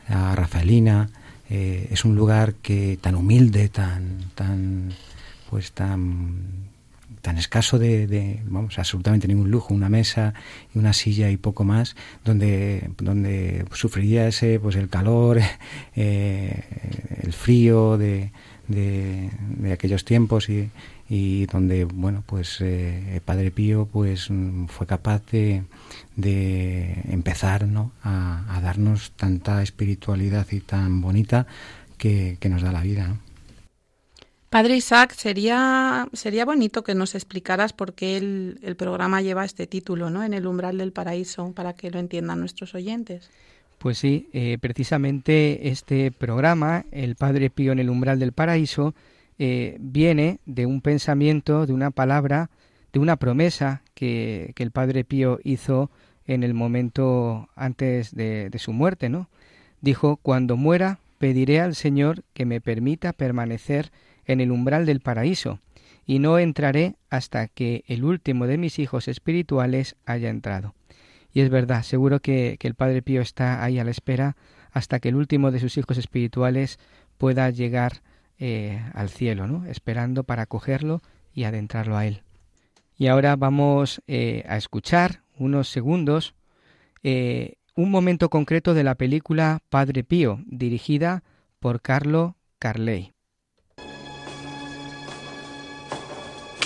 a 0.08 0.36
Rafaelina, 0.36 1.10
eh, 1.50 1.88
es 1.92 2.04
un 2.04 2.16
lugar 2.16 2.56
que 2.56 2.98
tan 3.00 3.16
humilde, 3.16 3.70
tan, 3.70 4.32
tan, 4.36 4.94
pues 5.50 5.72
tan 5.72 6.67
tan 7.28 7.38
escaso 7.38 7.78
de, 7.78 8.40
vamos, 8.46 8.80
absolutamente 8.80 9.28
ningún 9.28 9.52
lujo, 9.52 9.74
una 9.74 9.90
mesa 9.90 10.34
y 10.74 10.80
una 10.80 10.94
silla 10.94 11.30
y 11.30 11.36
poco 11.36 11.66
más, 11.66 11.98
donde, 12.24 12.90
donde 13.00 13.66
sufriría 13.74 14.30
ese, 14.30 14.62
pues 14.62 14.78
el 14.78 14.88
calor, 14.88 15.42
eh, 15.98 16.64
el 17.22 17.34
frío 17.34 17.98
de, 17.98 18.32
de, 18.70 19.30
aquellos 19.74 20.06
tiempos 20.06 20.48
y, 20.48 20.70
y 21.10 21.48
donde, 21.48 21.84
bueno, 21.84 22.24
pues 22.26 22.60
eh, 22.62 23.20
Padre 23.26 23.52
Pío 23.52 23.90
pues 23.92 24.30
fue 24.70 24.88
capaz 24.88 25.22
de, 25.30 25.64
de 26.16 27.04
empezar, 27.10 27.68
¿no? 27.68 27.92
A, 28.06 28.62
darnos 28.64 29.12
tanta 29.18 29.62
espiritualidad 29.64 30.48
y 30.52 30.62
tan 30.62 31.02
bonita 31.02 31.46
que, 31.98 32.38
que 32.40 32.48
nos 32.48 32.62
da 32.62 32.72
la 32.72 32.84
vida. 32.84 33.18
Padre 34.58 34.76
Isaac, 34.76 35.14
sería, 35.14 36.08
sería 36.14 36.44
bonito 36.44 36.84
que 36.84 36.96
nos 36.96 37.14
explicaras 37.14 37.74
por 37.74 37.94
qué 37.94 38.18
el, 38.18 38.60
el, 38.64 38.76
programa 38.76 39.22
lleva 39.22 39.46
este 39.46 39.68
título, 39.68 40.10
¿no? 40.10 40.24
En 40.24 40.34
el 40.34 40.48
umbral 40.48 40.80
del 40.80 40.92
paraíso, 40.92 41.52
para 41.52 41.74
que 41.74 41.92
lo 41.92 42.00
entiendan 42.00 42.40
nuestros 42.40 42.74
oyentes. 42.74 43.30
Pues 43.78 44.00
sí, 44.00 44.30
eh, 44.34 44.58
precisamente 44.60 45.70
este 45.70 46.10
programa, 46.12 46.86
El 46.90 47.16
Padre 47.16 47.52
Pío 47.52 47.72
en 47.72 47.78
el 47.78 47.92
umbral 47.92 48.18
del 48.18 48.32
paraíso, 48.32 48.96
eh, 49.38 49.78
viene 49.80 50.40
de 50.48 50.66
un 50.66 50.82
pensamiento, 50.82 51.68
de 51.68 51.74
una 51.74 51.92
palabra, 51.92 52.50
de 52.94 52.98
una 52.98 53.18
promesa 53.18 53.84
que, 53.94 54.54
que 54.56 54.64
el 54.64 54.72
Padre 54.72 55.04
Pío 55.04 55.38
hizo 55.44 55.92
en 56.26 56.42
el 56.42 56.56
momento 56.56 57.48
antes 57.56 58.16
de, 58.16 58.50
de 58.50 58.58
su 58.58 58.74
muerte, 58.74 59.08
¿no? 59.08 59.30
Dijo, 59.82 60.18
cuando 60.18 60.58
muera, 60.58 60.98
pediré 61.20 61.62
al 61.62 61.76
Señor 61.76 62.24
que 62.34 62.48
me 62.48 62.60
permita 62.60 63.14
permanecer 63.14 63.92
en 64.28 64.42
el 64.42 64.52
umbral 64.52 64.86
del 64.86 65.00
paraíso, 65.00 65.60
y 66.06 66.20
no 66.20 66.38
entraré 66.38 66.96
hasta 67.10 67.48
que 67.48 67.84
el 67.88 68.04
último 68.04 68.46
de 68.46 68.58
mis 68.58 68.78
hijos 68.78 69.08
espirituales 69.08 69.96
haya 70.06 70.30
entrado. 70.30 70.76
Y 71.34 71.42
es 71.42 71.50
verdad, 71.50 71.84
seguro 71.84 72.20
que, 72.20 72.58
el 72.62 72.76
Padre 72.76 73.02
Pío 73.02 73.22
está 73.22 73.64
ahí 73.64 73.80
a 73.80 73.84
la 73.84 73.92
espera 73.92 74.38
hasta 74.72 75.00
que 75.00 75.10
el 75.10 75.16
último 75.16 75.52
de 75.52 75.60
sus 75.60 75.78
hijos 75.78 75.98
espirituales 75.98 76.80
pueda 77.18 77.50
llegar 77.50 78.02
eh, 78.38 78.82
al 78.94 79.10
cielo, 79.10 79.48
¿no? 79.48 79.66
esperando 79.66 80.24
para 80.24 80.46
cogerlo 80.46 81.02
y 81.34 81.44
adentrarlo 81.44 81.98
a 81.98 82.06
él. 82.06 82.22
Y 82.98 83.08
ahora 83.08 83.36
vamos 83.36 84.02
eh, 84.08 84.44
a 84.48 84.58
escuchar 84.58 85.24
unos 85.38 85.70
segundos 85.70 86.36
eh, 87.04 87.56
un 87.76 87.92
momento 87.92 88.30
concreto 88.30 88.74
de 88.74 88.84
la 88.84 88.96
película 88.96 89.62
Padre 89.70 90.04
Pío, 90.04 90.40
dirigida 90.48 91.24
por 91.60 91.82
Carlo 91.82 92.36
Carley. 92.58 93.14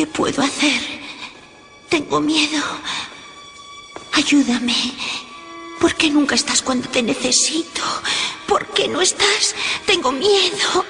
¿Qué 0.01 0.07
puedo 0.07 0.41
hacer? 0.41 0.81
Tengo 1.87 2.19
miedo. 2.19 2.63
Ayúdame. 4.13 4.73
¿Por 5.79 5.93
qué 5.93 6.09
nunca 6.09 6.33
estás 6.33 6.63
cuando 6.63 6.89
te 6.89 7.03
necesito? 7.03 7.83
¿Por 8.47 8.65
qué 8.69 8.87
no 8.87 8.99
estás? 8.99 9.53
Tengo 9.85 10.11
miedo. 10.11 10.85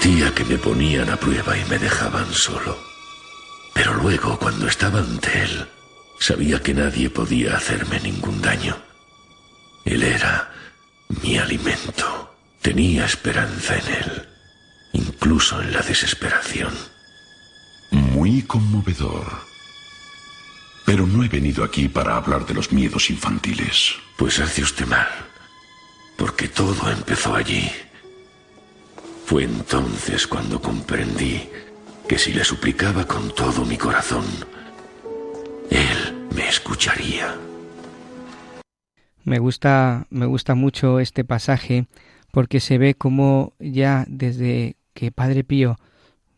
Sentía 0.00 0.34
que 0.34 0.46
me 0.46 0.56
ponían 0.56 1.10
a 1.10 1.16
prueba 1.18 1.58
y 1.58 1.62
me 1.66 1.78
dejaban 1.78 2.32
solo. 2.32 2.78
Pero 3.74 3.92
luego, 3.92 4.38
cuando 4.38 4.66
estaba 4.66 5.00
ante 5.00 5.42
él, 5.42 5.68
sabía 6.18 6.62
que 6.62 6.72
nadie 6.72 7.10
podía 7.10 7.58
hacerme 7.58 8.00
ningún 8.00 8.40
daño. 8.40 8.78
Él 9.84 10.02
era 10.02 10.50
mi 11.22 11.36
alimento. 11.36 12.34
Tenía 12.62 13.04
esperanza 13.04 13.76
en 13.76 13.88
él, 13.88 14.28
incluso 14.94 15.60
en 15.60 15.70
la 15.70 15.82
desesperación. 15.82 16.72
Muy 17.90 18.40
conmovedor. 18.44 19.26
Pero 20.86 21.06
no 21.06 21.22
he 21.24 21.28
venido 21.28 21.62
aquí 21.62 21.90
para 21.90 22.16
hablar 22.16 22.46
de 22.46 22.54
los 22.54 22.72
miedos 22.72 23.10
infantiles. 23.10 23.96
Pues 24.16 24.38
hace 24.38 24.62
usted 24.62 24.86
mal, 24.86 25.10
porque 26.16 26.48
todo 26.48 26.90
empezó 26.90 27.34
allí 27.34 27.70
Fue 29.30 29.44
entonces 29.44 30.26
cuando 30.26 30.60
comprendí 30.60 31.48
que 32.08 32.18
si 32.18 32.32
le 32.32 32.42
suplicaba 32.42 33.04
con 33.04 33.32
todo 33.32 33.64
mi 33.64 33.76
corazón, 33.76 34.24
Él 35.70 36.26
me 36.34 36.48
escucharía. 36.48 37.36
Me 39.22 39.38
gusta, 39.38 40.08
me 40.10 40.26
gusta 40.26 40.56
mucho 40.56 40.98
este 40.98 41.22
pasaje 41.22 41.86
porque 42.32 42.58
se 42.58 42.76
ve 42.78 42.94
como 42.94 43.52
ya 43.60 44.04
desde 44.08 44.74
que 44.94 45.12
Padre 45.12 45.44
Pío, 45.44 45.78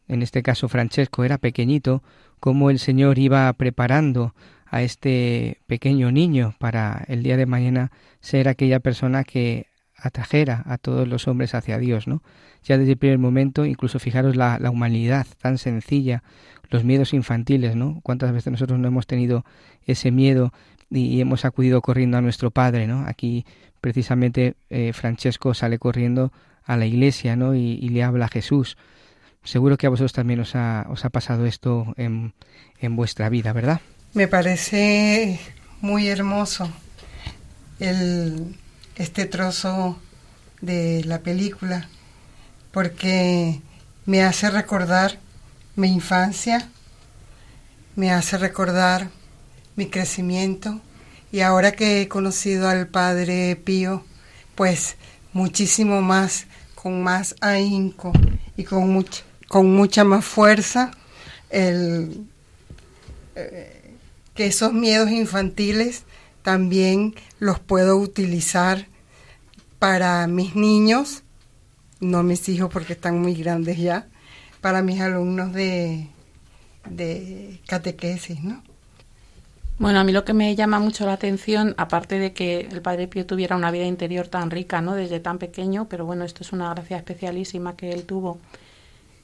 en 0.07 0.21
este 0.21 0.43
caso 0.43 0.69
Francesco, 0.69 1.25
era 1.25 1.39
pequeñito, 1.39 2.03
como 2.41 2.69
el 2.69 2.79
Señor 2.79 3.19
iba 3.19 3.51
preparando 3.55 4.35
a 4.67 4.83
este 4.83 5.63
pequeño 5.67 6.13
niño 6.13 6.57
para 6.59 7.07
el 7.09 7.23
día 7.23 7.39
de 7.39 7.47
mañana 7.47 7.91
ser 8.21 8.49
aquella 8.49 8.81
persona 8.81 9.25
que 9.25 9.72
atrajera 10.03 10.63
a 10.67 10.79
todos 10.79 11.07
los 11.07 11.29
hombres 11.29 11.55
hacia 11.55 11.79
Dios, 11.79 12.07
¿no? 12.07 12.23
Ya 12.65 12.79
desde 12.79 12.93
el 12.93 12.99
primer 12.99 13.19
momento, 13.19 13.65
incluso 13.65 13.99
fijaros 13.99 14.37
la, 14.37 14.59
humanidad 14.71 15.27
tan 15.41 15.59
sencilla, 15.59 16.23
los 16.71 16.85
miedos 16.85 17.13
infantiles, 17.13 17.77
¿no? 17.77 18.01
Cuántas 18.03 18.33
veces 18.33 18.51
nosotros 18.51 18.79
no 18.79 18.89
hemos 18.89 19.07
tenido 19.07 19.45
ese 19.87 20.11
miedo 20.11 20.53
y, 20.91 21.21
hemos 21.21 21.45
acudido 21.45 21.81
corriendo 21.81 22.19
a 22.19 22.21
nuestro 22.21 22.51
Padre, 22.51 22.87
¿no? 22.87 23.05
Aquí 23.07 23.45
precisamente 23.81 24.55
eh, 24.71 24.93
Francesco 24.93 25.55
sale 25.55 25.79
corriendo 25.79 26.33
a 26.65 26.77
la 26.77 26.87
iglesia, 26.87 27.37
¿no? 27.37 27.55
Y, 27.55 27.79
y, 27.81 27.89
le 27.89 28.03
habla 28.03 28.27
a 28.27 28.29
Jesús. 28.29 28.77
Seguro 29.45 29.77
que 29.77 29.87
a 29.87 29.91
vosotros 29.91 30.13
también 30.13 30.41
os 30.41 30.55
ha, 30.55 30.85
pasado 31.13 31.47
esto 31.47 31.95
en 31.97 32.33
vuestra 32.97 33.29
vida, 33.29 33.53
¿verdad? 33.53 33.81
Me 34.15 34.29
parece 34.29 35.41
muy 35.81 36.07
hermoso 36.09 36.71
el 37.81 38.55
este 38.97 39.27
trozo 39.27 39.99
de 40.61 41.03
la 41.05 41.21
película 41.21 41.89
porque 42.73 43.61
me 44.07 44.23
hace 44.23 44.51
recordar 44.51 45.19
mi 45.77 45.89
infancia, 45.89 46.69
me 47.97 48.11
hace 48.11 48.39
recordar 48.39 49.11
mi 49.77 49.87
crecimiento 49.87 50.81
y 51.31 51.41
ahora 51.41 51.73
que 51.73 52.03
he 52.03 52.09
conocido 52.09 52.69
al 52.69 52.89
Padre 52.89 53.57
Pío, 53.57 54.05
pues 54.55 54.97
muchísimo 55.33 56.03
más, 56.03 56.47
con 56.75 57.03
más 57.03 57.35
ahínco 57.41 58.13
y 58.57 58.65
con, 58.65 59.07
con 59.49 59.75
mucha 59.75 60.05
más 60.05 60.25
fuerza, 60.25 60.91
el, 61.51 62.27
eh, 63.35 63.95
que 64.35 64.47
esos 64.47 64.73
miedos 64.73 65.11
infantiles 65.11 66.05
también 66.43 67.15
los 67.39 67.59
puedo 67.59 67.97
utilizar 67.97 68.87
para 69.79 70.27
mis 70.27 70.55
niños, 70.55 71.23
no 72.01 72.23
mis 72.23 72.49
hijos 72.49 72.71
porque 72.73 72.93
están 72.93 73.21
muy 73.21 73.35
grandes 73.35 73.79
ya, 73.79 74.07
para 74.61 74.83
mis 74.83 75.01
alumnos 75.01 75.53
de, 75.53 76.09
de 76.89 77.61
catequesis, 77.67 78.43
¿no? 78.43 78.63
Bueno, 79.79 79.99
a 79.99 80.05
mí 80.05 80.13
lo 80.13 80.25
que 80.25 80.35
me 80.35 80.55
llama 80.55 80.79
mucho 80.79 81.07
la 81.07 81.15
atención, 81.15 81.75
aparte 81.79 82.19
de 82.19 82.33
que 82.33 82.61
el 82.61 82.83
Padre 82.83 83.09
Pío 83.09 83.27
tuviera 83.27 83.57
una 83.57 83.71
vida 83.71 83.85
interior 83.85 84.29
tan 84.29 84.51
rica, 84.51 84.81
¿no? 84.81 84.95
Desde 84.95 85.19
tan 85.19 85.39
pequeño, 85.39 85.89
pero 85.89 86.05
bueno, 86.07 86.25
esto 86.25 86.45
es 86.45 86.53
una 86.53 86.71
gracia 86.73 86.99
especialísima 86.99 87.75
que 87.75 87.91
él 87.91 88.05
tuvo, 88.05 88.39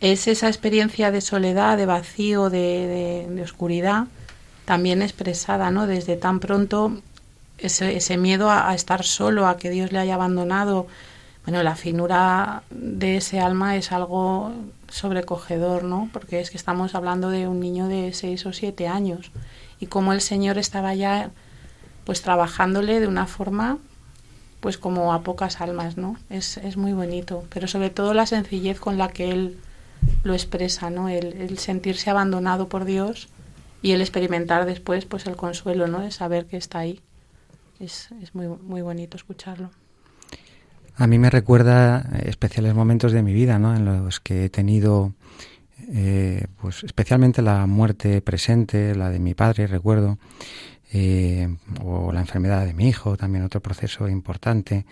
es 0.00 0.26
esa 0.26 0.48
experiencia 0.48 1.10
de 1.10 1.20
soledad, 1.20 1.76
de 1.76 1.86
vacío, 1.86 2.50
de, 2.50 3.26
de, 3.28 3.34
de 3.34 3.42
oscuridad, 3.42 4.06
también 4.64 5.02
expresada, 5.02 5.70
¿no? 5.70 5.86
Desde 5.86 6.16
tan 6.16 6.40
pronto 6.40 7.00
ese, 7.58 7.96
ese 7.96 8.16
miedo 8.16 8.50
a, 8.50 8.74
estar 8.74 9.04
solo, 9.04 9.46
a 9.46 9.56
que 9.56 9.70
Dios 9.70 9.92
le 9.92 9.98
haya 9.98 10.14
abandonado. 10.14 10.86
Bueno, 11.44 11.62
la 11.62 11.76
finura 11.76 12.62
de 12.70 13.16
ese 13.16 13.40
alma 13.40 13.76
es 13.76 13.92
algo 13.92 14.52
sobrecogedor, 14.88 15.84
¿no? 15.84 16.08
Porque 16.12 16.40
es 16.40 16.50
que 16.50 16.56
estamos 16.56 16.94
hablando 16.94 17.30
de 17.30 17.48
un 17.48 17.60
niño 17.60 17.88
de 17.88 18.12
seis 18.12 18.46
o 18.46 18.52
siete 18.52 18.88
años 18.88 19.30
y 19.80 19.86
cómo 19.86 20.12
el 20.12 20.20
Señor 20.20 20.58
estaba 20.58 20.94
ya 20.94 21.30
pues 22.04 22.22
trabajándole 22.22 23.00
de 23.00 23.06
una 23.06 23.26
forma 23.26 23.78
pues 24.60 24.78
como 24.78 25.12
a 25.12 25.22
pocas 25.22 25.60
almas, 25.60 25.96
¿no? 25.96 26.16
Es, 26.30 26.56
es 26.58 26.76
muy 26.76 26.92
bonito, 26.92 27.44
pero 27.50 27.68
sobre 27.68 27.90
todo 27.90 28.12
la 28.12 28.26
sencillez 28.26 28.80
con 28.80 28.98
la 28.98 29.08
que 29.08 29.30
él 29.30 29.58
lo 30.24 30.32
expresa, 30.32 30.90
¿no? 30.90 31.08
El, 31.08 31.34
el 31.34 31.58
sentirse 31.58 32.10
abandonado 32.10 32.68
por 32.68 32.84
Dios 32.84 33.28
y 33.82 33.92
el 33.92 34.00
experimentar 34.00 34.66
después 34.66 35.04
pues 35.04 35.26
el 35.26 35.36
consuelo, 35.36 35.86
¿no? 35.86 36.00
De 36.00 36.10
saber 36.10 36.46
que 36.46 36.56
está 36.56 36.80
ahí 36.80 37.00
es, 37.80 38.10
es 38.22 38.34
muy, 38.34 38.48
muy 38.48 38.82
bonito 38.82 39.16
escucharlo. 39.16 39.70
A 40.96 41.06
mí 41.06 41.18
me 41.18 41.30
recuerda 41.30 42.10
especiales 42.24 42.74
momentos 42.74 43.12
de 43.12 43.22
mi 43.22 43.32
vida, 43.32 43.58
¿no? 43.58 43.74
En 43.76 43.84
los 43.84 44.18
que 44.18 44.46
he 44.46 44.48
tenido, 44.48 45.14
eh, 45.92 46.46
pues 46.60 46.82
especialmente 46.82 47.40
la 47.40 47.66
muerte 47.66 48.20
presente, 48.20 48.96
la 48.96 49.08
de 49.08 49.20
mi 49.20 49.34
padre, 49.34 49.68
recuerdo, 49.68 50.18
eh, 50.92 51.54
o 51.84 52.12
la 52.12 52.20
enfermedad 52.20 52.64
de 52.64 52.72
mi 52.72 52.88
hijo, 52.88 53.16
también 53.16 53.44
otro 53.44 53.60
proceso 53.60 54.08
importante, 54.08 54.86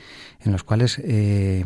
en 0.45 0.53
los 0.53 0.63
cuales 0.63 1.01
eh, 1.03 1.65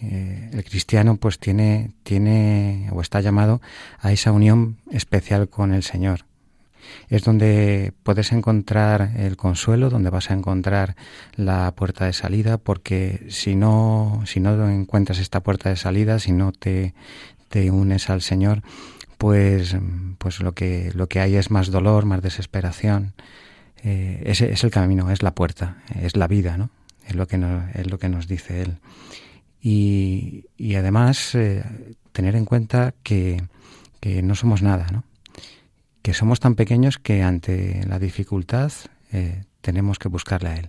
eh, 0.00 0.50
el 0.52 0.64
cristiano 0.64 1.16
pues 1.16 1.38
tiene, 1.38 1.90
tiene 2.04 2.88
o 2.92 3.00
está 3.00 3.20
llamado 3.20 3.60
a 3.98 4.12
esa 4.12 4.30
unión 4.30 4.76
especial 4.90 5.48
con 5.48 5.72
el 5.72 5.82
Señor 5.82 6.26
es 7.08 7.22
donde 7.22 7.92
puedes 8.02 8.32
encontrar 8.32 9.12
el 9.16 9.36
consuelo, 9.36 9.90
donde 9.90 10.10
vas 10.10 10.30
a 10.30 10.34
encontrar 10.34 10.96
la 11.34 11.72
puerta 11.74 12.06
de 12.06 12.12
salida, 12.12 12.58
porque 12.58 13.26
si 13.28 13.54
no, 13.56 14.22
si 14.26 14.40
no 14.40 14.68
encuentras 14.68 15.18
esta 15.18 15.42
puerta 15.42 15.68
de 15.68 15.76
salida, 15.76 16.18
si 16.18 16.32
no 16.32 16.52
te, 16.52 16.94
te 17.48 17.70
unes 17.70 18.10
al 18.10 18.22
Señor, 18.22 18.62
pues, 19.18 19.76
pues 20.18 20.40
lo 20.40 20.52
que, 20.52 20.92
lo 20.94 21.08
que 21.08 21.20
hay 21.20 21.36
es 21.36 21.50
más 21.50 21.70
dolor, 21.70 22.04
más 22.04 22.22
desesperación. 22.22 23.14
Eh, 23.82 24.22
ese 24.26 24.52
es 24.52 24.64
el 24.64 24.70
camino, 24.70 25.10
es 25.10 25.22
la 25.22 25.34
puerta, 25.34 25.78
es 26.00 26.16
la 26.16 26.26
vida, 26.26 26.56
¿no? 26.56 26.70
Es 27.06 27.14
lo 27.14 27.26
que 27.26 27.38
nos, 27.38 27.74
es 27.74 27.90
lo 27.90 27.98
que 27.98 28.08
nos 28.08 28.26
dice 28.26 28.62
él. 28.62 28.78
Y, 29.60 30.46
y 30.56 30.74
además 30.74 31.34
eh, 31.34 31.64
tener 32.12 32.36
en 32.36 32.44
cuenta 32.44 32.94
que, 33.02 33.42
que 34.00 34.22
no 34.22 34.34
somos 34.34 34.62
nada, 34.62 34.86
¿no? 34.92 35.04
Que 36.06 36.14
somos 36.14 36.38
tan 36.38 36.54
pequeños 36.54 36.98
que 36.98 37.24
ante 37.24 37.84
la 37.84 37.98
dificultad 37.98 38.70
eh, 39.10 39.42
tenemos 39.60 39.98
que 39.98 40.06
buscarle 40.06 40.48
a 40.50 40.56
Él, 40.56 40.68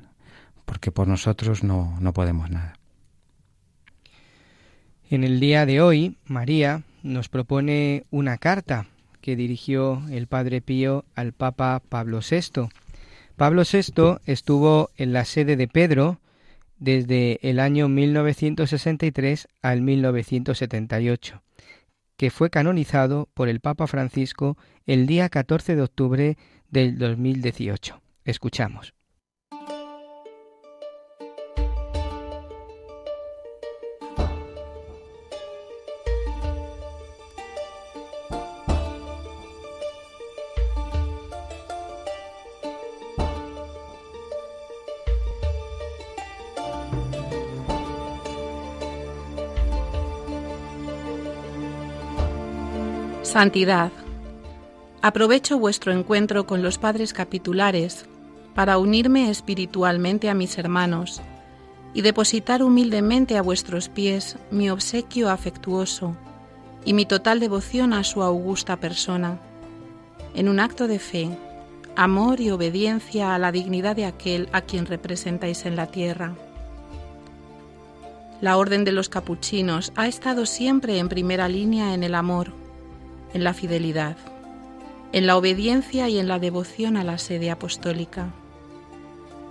porque 0.65 0.91
por 0.91 1.07
nosotros 1.07 1.63
no, 1.63 1.95
no 2.01 2.11
podemos 2.11 2.49
nada. 2.49 2.73
En 5.11 5.23
el 5.23 5.39
día 5.39 5.67
de 5.67 5.79
hoy, 5.79 6.17
María 6.25 6.81
nos 7.03 7.29
propone 7.29 8.05
una 8.09 8.39
carta 8.39 8.87
que 9.21 9.35
dirigió 9.35 10.01
el 10.09 10.25
Padre 10.25 10.59
Pío 10.59 11.05
al 11.13 11.33
Papa 11.33 11.83
Pablo 11.87 12.21
VI. 12.27 12.69
Pablo 13.35 13.61
VI 13.61 14.17
estuvo 14.25 14.89
en 14.97 15.13
la 15.13 15.23
sede 15.23 15.55
de 15.55 15.67
Pedro 15.67 16.19
desde 16.79 17.37
el 17.47 17.59
año 17.59 17.89
1963 17.89 19.49
al 19.61 19.83
1978 19.83 21.43
que 22.17 22.31
fue 22.31 22.49
canonizado 22.49 23.29
por 23.33 23.47
el 23.47 23.59
Papa 23.59 23.87
Francisco 23.87 24.57
el 24.85 25.05
día 25.05 25.29
14 25.29 25.75
de 25.75 25.81
octubre 25.83 26.37
del 26.69 26.97
2018. 26.97 28.01
Escuchamos. 28.25 28.96
Santidad. 53.27 53.91
Aprovecho 55.01 55.59
vuestro 55.59 55.91
encuentro 55.91 56.47
con 56.47 56.61
los 56.61 56.77
padres 56.77 57.11
capitulares 57.11 58.05
para 58.55 58.77
unirme 58.77 59.29
espiritualmente 59.29 60.29
a 60.29 60.33
mis 60.33 60.57
hermanos 60.57 61.21
y 61.93 62.03
depositar 62.03 62.63
humildemente 62.63 63.37
a 63.37 63.41
vuestros 63.41 63.89
pies 63.89 64.37
mi 64.49 64.69
obsequio 64.69 65.29
afectuoso 65.29 66.15
y 66.85 66.93
mi 66.93 67.05
total 67.05 67.41
devoción 67.41 67.91
a 67.91 68.05
su 68.05 68.23
augusta 68.23 68.77
persona, 68.77 69.41
en 70.33 70.47
un 70.47 70.61
acto 70.61 70.87
de 70.87 70.97
fe, 70.97 71.29
amor 71.97 72.39
y 72.39 72.49
obediencia 72.49 73.35
a 73.35 73.39
la 73.39 73.51
dignidad 73.51 73.97
de 73.97 74.05
aquel 74.05 74.47
a 74.53 74.61
quien 74.61 74.85
representáis 74.85 75.65
en 75.65 75.75
la 75.75 75.87
tierra. 75.87 76.33
La 78.39 78.55
Orden 78.55 78.85
de 78.85 78.93
los 78.93 79.09
Capuchinos 79.09 79.91
ha 79.97 80.07
estado 80.07 80.45
siempre 80.45 80.97
en 80.97 81.09
primera 81.09 81.49
línea 81.49 81.93
en 81.93 82.03
el 82.03 82.15
amor, 82.15 82.53
en 83.33 83.43
la 83.43 83.53
fidelidad, 83.53 84.17
en 85.11 85.27
la 85.27 85.37
obediencia 85.37 86.09
y 86.09 86.19
en 86.19 86.27
la 86.27 86.39
devoción 86.39 86.97
a 86.97 87.03
la 87.03 87.17
sede 87.17 87.51
apostólica. 87.51 88.33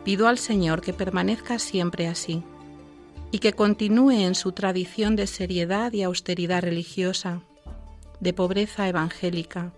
Pido 0.04 0.28
al 0.28 0.38
Señor 0.38 0.80
que 0.80 0.92
permanezca 0.92 1.58
siempre 1.58 2.06
así 2.06 2.42
y 3.32 3.38
que 3.38 3.52
continúe 3.52 4.12
en 4.12 4.34
su 4.34 4.52
tradición 4.52 5.16
de 5.16 5.26
seriedad 5.26 5.92
y 5.92 6.02
austeridad 6.02 6.62
religiosa, 6.62 7.40
de 8.20 8.32
pobreza 8.32 8.88
evangélica, 8.88 9.72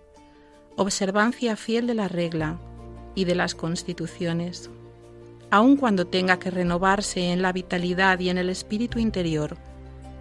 observancia 0.75 1.55
fiel 1.55 1.87
de 1.87 1.95
la 1.95 2.07
regla 2.07 2.59
y 3.15 3.25
de 3.25 3.35
las 3.35 3.55
constituciones, 3.55 4.69
aun 5.51 5.77
cuando 5.77 6.05
tenga 6.05 6.39
que 6.39 6.51
renovarse 6.51 7.31
en 7.31 7.41
la 7.41 7.51
vitalidad 7.51 8.19
y 8.19 8.29
en 8.29 8.37
el 8.37 8.49
espíritu 8.49 8.99
interior, 8.99 9.57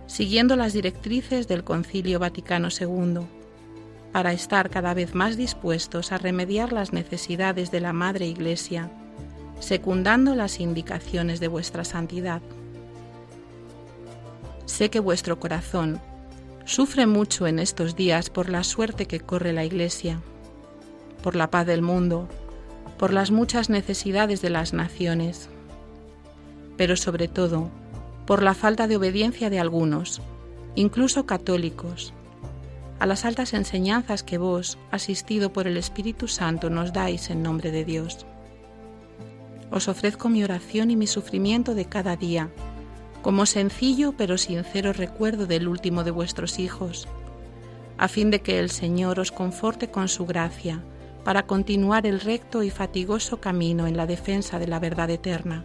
siguiendo 0.06 0.56
las 0.56 0.72
directrices 0.72 1.48
del 1.48 1.64
Concilio 1.64 2.18
Vaticano 2.18 2.68
II, 2.70 3.26
para 4.18 4.33
estar 4.33 4.68
cada 4.68 4.94
vez 4.94 5.14
más 5.14 5.37
dispuestos 5.37 6.11
a 6.11 6.18
remediar 6.18 6.72
las 6.72 6.92
necesidades 6.92 7.70
de 7.70 7.78
la 7.78 7.92
Madre 7.92 8.26
Iglesia, 8.26 8.90
secundando 9.61 10.35
las 10.35 10.59
indicaciones 10.59 11.38
de 11.38 11.46
vuestra 11.46 11.85
santidad. 11.85 12.42
Sé 14.66 14.90
que 14.90 14.98
vuestro 14.98 15.38
corazón 15.38 16.00
sufre 16.64 17.07
mucho 17.07 17.46
en 17.46 17.61
estos 17.61 17.94
días 17.94 18.28
por 18.28 18.48
la 18.48 18.64
suerte 18.64 19.07
que 19.07 19.20
corre 19.20 19.52
la 19.52 19.64
Iglesia, 19.64 20.20
por 21.22 21.37
la 21.37 21.48
paz 21.48 21.64
del 21.66 21.83
mundo, 21.83 22.26
por 22.98 23.12
las 23.12 23.31
muchas 23.31 23.70
necesidades 23.70 24.42
de 24.42 24.50
las 24.50 24.72
naciones, 24.72 25.48
pero 26.76 26.96
sobre 26.96 27.28
todo 27.28 27.70
por 28.26 28.42
la 28.42 28.54
falta 28.54 28.88
de 28.88 28.96
obediencia 28.96 29.48
de 29.48 29.61
algunos, 29.61 30.20
incluso 30.74 31.24
católicos, 31.24 32.14
a 32.98 33.06
las 33.06 33.24
altas 33.24 33.54
enseñanzas 33.54 34.22
que 34.22 34.38
vos, 34.38 34.78
asistido 34.90 35.52
por 35.52 35.66
el 35.66 35.76
Espíritu 35.76 36.26
Santo, 36.28 36.68
nos 36.70 36.92
dais 36.92 37.30
en 37.30 37.42
nombre 37.42 37.70
de 37.70 37.84
Dios. 37.84 38.26
Os 39.70 39.87
ofrezco 39.88 40.28
mi 40.28 40.42
oración 40.42 40.90
y 40.90 40.96
mi 40.96 41.06
sufrimiento 41.06 41.74
de 41.74 41.84
cada 41.84 42.16
día, 42.16 42.50
como 43.22 43.46
sencillo 43.46 44.14
pero 44.16 44.38
sincero 44.38 44.92
recuerdo 44.92 45.46
del 45.46 45.68
último 45.68 46.02
de 46.02 46.11
vuestros 46.11 46.58
hijos, 46.58 47.06
a 47.98 48.08
fin 48.08 48.30
de 48.30 48.40
que 48.40 48.58
el 48.58 48.70
Señor 48.70 49.20
os 49.20 49.32
conforte 49.32 49.90
con 49.90 50.08
su 50.08 50.26
gracia 50.26 50.82
para 51.24 51.46
continuar 51.46 52.06
el 52.06 52.20
recto 52.20 52.62
y 52.62 52.70
fatigoso 52.70 53.40
camino 53.40 53.87
en 53.87 53.96
la 53.96 54.06
defensa 54.06 54.58
de 54.58 54.66
la 54.66 54.78
verdad 54.78 55.11
eterna, 55.11 55.64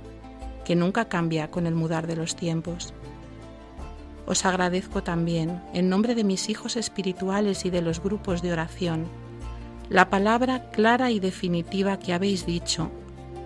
que 0.66 0.76
nunca 0.76 1.06
cambia 1.06 1.50
con 1.50 1.68
el 1.68 1.76
mudar 1.76 2.06
de 2.06 2.16
los 2.16 2.36
tiempos. 2.36 2.94
Os 4.26 4.46
agradezco 4.46 5.04
también, 5.04 5.62
en 5.74 5.90
nombre 5.90 6.16
de 6.16 6.24
mis 6.24 6.50
hijos 6.50 6.78
espirituales 6.78 7.66
y 7.66 7.70
de 7.70 7.82
los 7.82 8.02
grupos 8.02 8.42
de 8.42 8.54
oración, 8.54 9.08
la 9.90 10.10
palabra 10.10 10.70
clara 10.72 11.12
y 11.12 11.20
definitiva 11.20 12.00
que 12.00 12.14
habéis 12.14 12.46
dicho, 12.46 12.90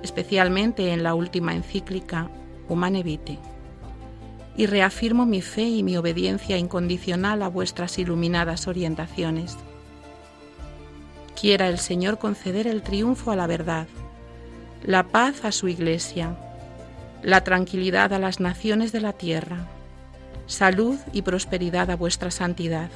especialmente 0.04 0.94
en 0.94 1.04
la 1.04 1.16
última 1.16 1.56
encíclica 1.56 2.30
Humane 2.70 3.04
Vitae 3.04 3.40
y 4.58 4.66
reafirmo 4.66 5.26
mi 5.26 5.42
fe 5.42 5.64
y 5.64 5.84
mi 5.84 5.98
obediencia 5.98 6.58
incondicional 6.58 7.44
a 7.44 7.48
vuestras 7.48 8.00
iluminadas 8.00 8.68
orientaciones. 8.68 9.56
Quiera 11.40 11.70
el 11.70 11.78
Señor 11.78 12.18
conceder 12.18 12.66
el 12.66 12.82
triunfo 12.82 13.30
a 13.30 13.36
la 13.36 13.46
verdad, 13.46 13.88
la 14.84 15.04
paz 15.04 15.46
a 15.46 15.52
su 15.52 15.68
Iglesia, 15.68 16.36
la 17.22 17.44
tranquilidad 17.44 18.14
a 18.14 18.20
las 18.20 18.40
naciones 18.40 18.92
de 18.92 19.02
la 19.02 19.14
tierra, 19.14 19.68
salud 20.48 20.98
y 21.14 21.22
prosperidad 21.22 21.92
a 21.92 21.96
vuestra 21.96 22.32
santidad, 22.32 22.90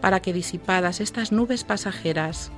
para 0.00 0.20
que 0.20 0.32
disipadas 0.32 1.00
estas 1.00 1.32
nubes 1.32 1.64
pasajeras, 1.64 2.50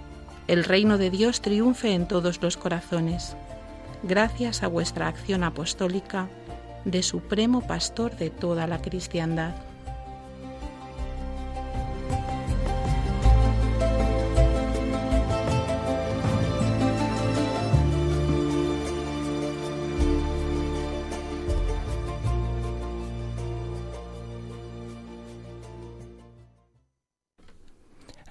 el 0.46 0.64
reino 0.64 0.98
de 0.98 1.10
Dios 1.10 1.40
triunfe 1.40 1.92
en 1.92 2.06
todos 2.06 2.40
los 2.42 2.56
corazones, 2.56 3.36
gracias 4.02 4.62
a 4.62 4.68
vuestra 4.68 5.08
acción 5.08 5.42
apostólica 5.42 6.28
de 6.84 7.02
supremo 7.02 7.66
pastor 7.66 8.16
de 8.16 8.30
toda 8.30 8.66
la 8.66 8.80
cristiandad. 8.80 9.54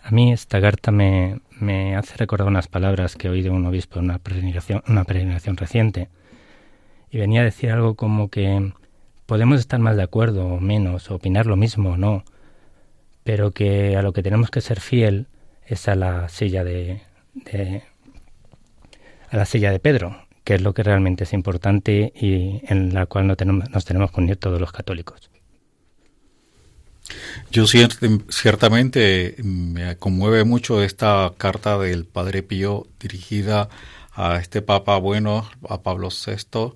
A 0.07 0.11
mí 0.11 0.31
esta 0.31 0.61
carta 0.61 0.89
me, 0.89 1.41
me, 1.59 1.97
hace 1.97 2.15
recordar 2.15 2.47
unas 2.47 2.69
palabras 2.69 3.17
que 3.17 3.27
oí 3.27 3.41
de 3.41 3.49
un 3.49 3.65
obispo 3.65 3.99
en 3.99 4.05
una 4.05 4.19
peregrinación, 4.19 4.81
una 4.87 5.03
reciente, 5.03 6.07
y 7.11 7.17
venía 7.17 7.41
a 7.41 7.43
decir 7.43 7.71
algo 7.71 7.95
como 7.95 8.29
que 8.29 8.71
podemos 9.25 9.59
estar 9.59 9.81
más 9.81 9.97
de 9.97 10.03
acuerdo 10.03 10.47
o 10.47 10.61
menos, 10.61 11.11
opinar 11.11 11.45
lo 11.45 11.57
mismo 11.57 11.89
o 11.91 11.97
no, 11.97 12.23
pero 13.25 13.51
que 13.51 13.97
a 13.97 14.01
lo 14.01 14.13
que 14.13 14.23
tenemos 14.23 14.49
que 14.49 14.61
ser 14.61 14.79
fiel 14.79 15.27
es 15.65 15.89
a 15.89 15.95
la 15.95 16.29
silla 16.29 16.63
de, 16.63 17.01
a 19.29 19.35
la 19.35 19.43
silla 19.43 19.71
de 19.71 19.79
Pedro, 19.81 20.21
que 20.45 20.55
es 20.55 20.61
lo 20.61 20.73
que 20.73 20.83
realmente 20.83 21.25
es 21.25 21.33
importante 21.33 22.13
y 22.15 22.61
en 22.65 22.93
la 22.93 23.07
cual 23.07 23.27
no 23.27 23.35
tenemos, 23.35 23.69
nos 23.71 23.83
tenemos 23.83 24.13
que 24.13 24.21
unir 24.21 24.37
todos 24.37 24.61
los 24.61 24.71
católicos. 24.71 25.29
Yo 27.51 27.65
ciertamente 27.67 29.35
me 29.43 29.97
conmueve 29.97 30.43
mucho 30.43 30.83
esta 30.83 31.33
carta 31.37 31.77
del 31.77 32.05
Padre 32.05 32.43
Pío 32.43 32.87
dirigida 32.99 33.69
a 34.13 34.37
este 34.37 34.61
Papa 34.61 34.97
bueno, 34.97 35.49
a 35.69 35.81
Pablo 35.81 36.09
VI, 36.09 36.73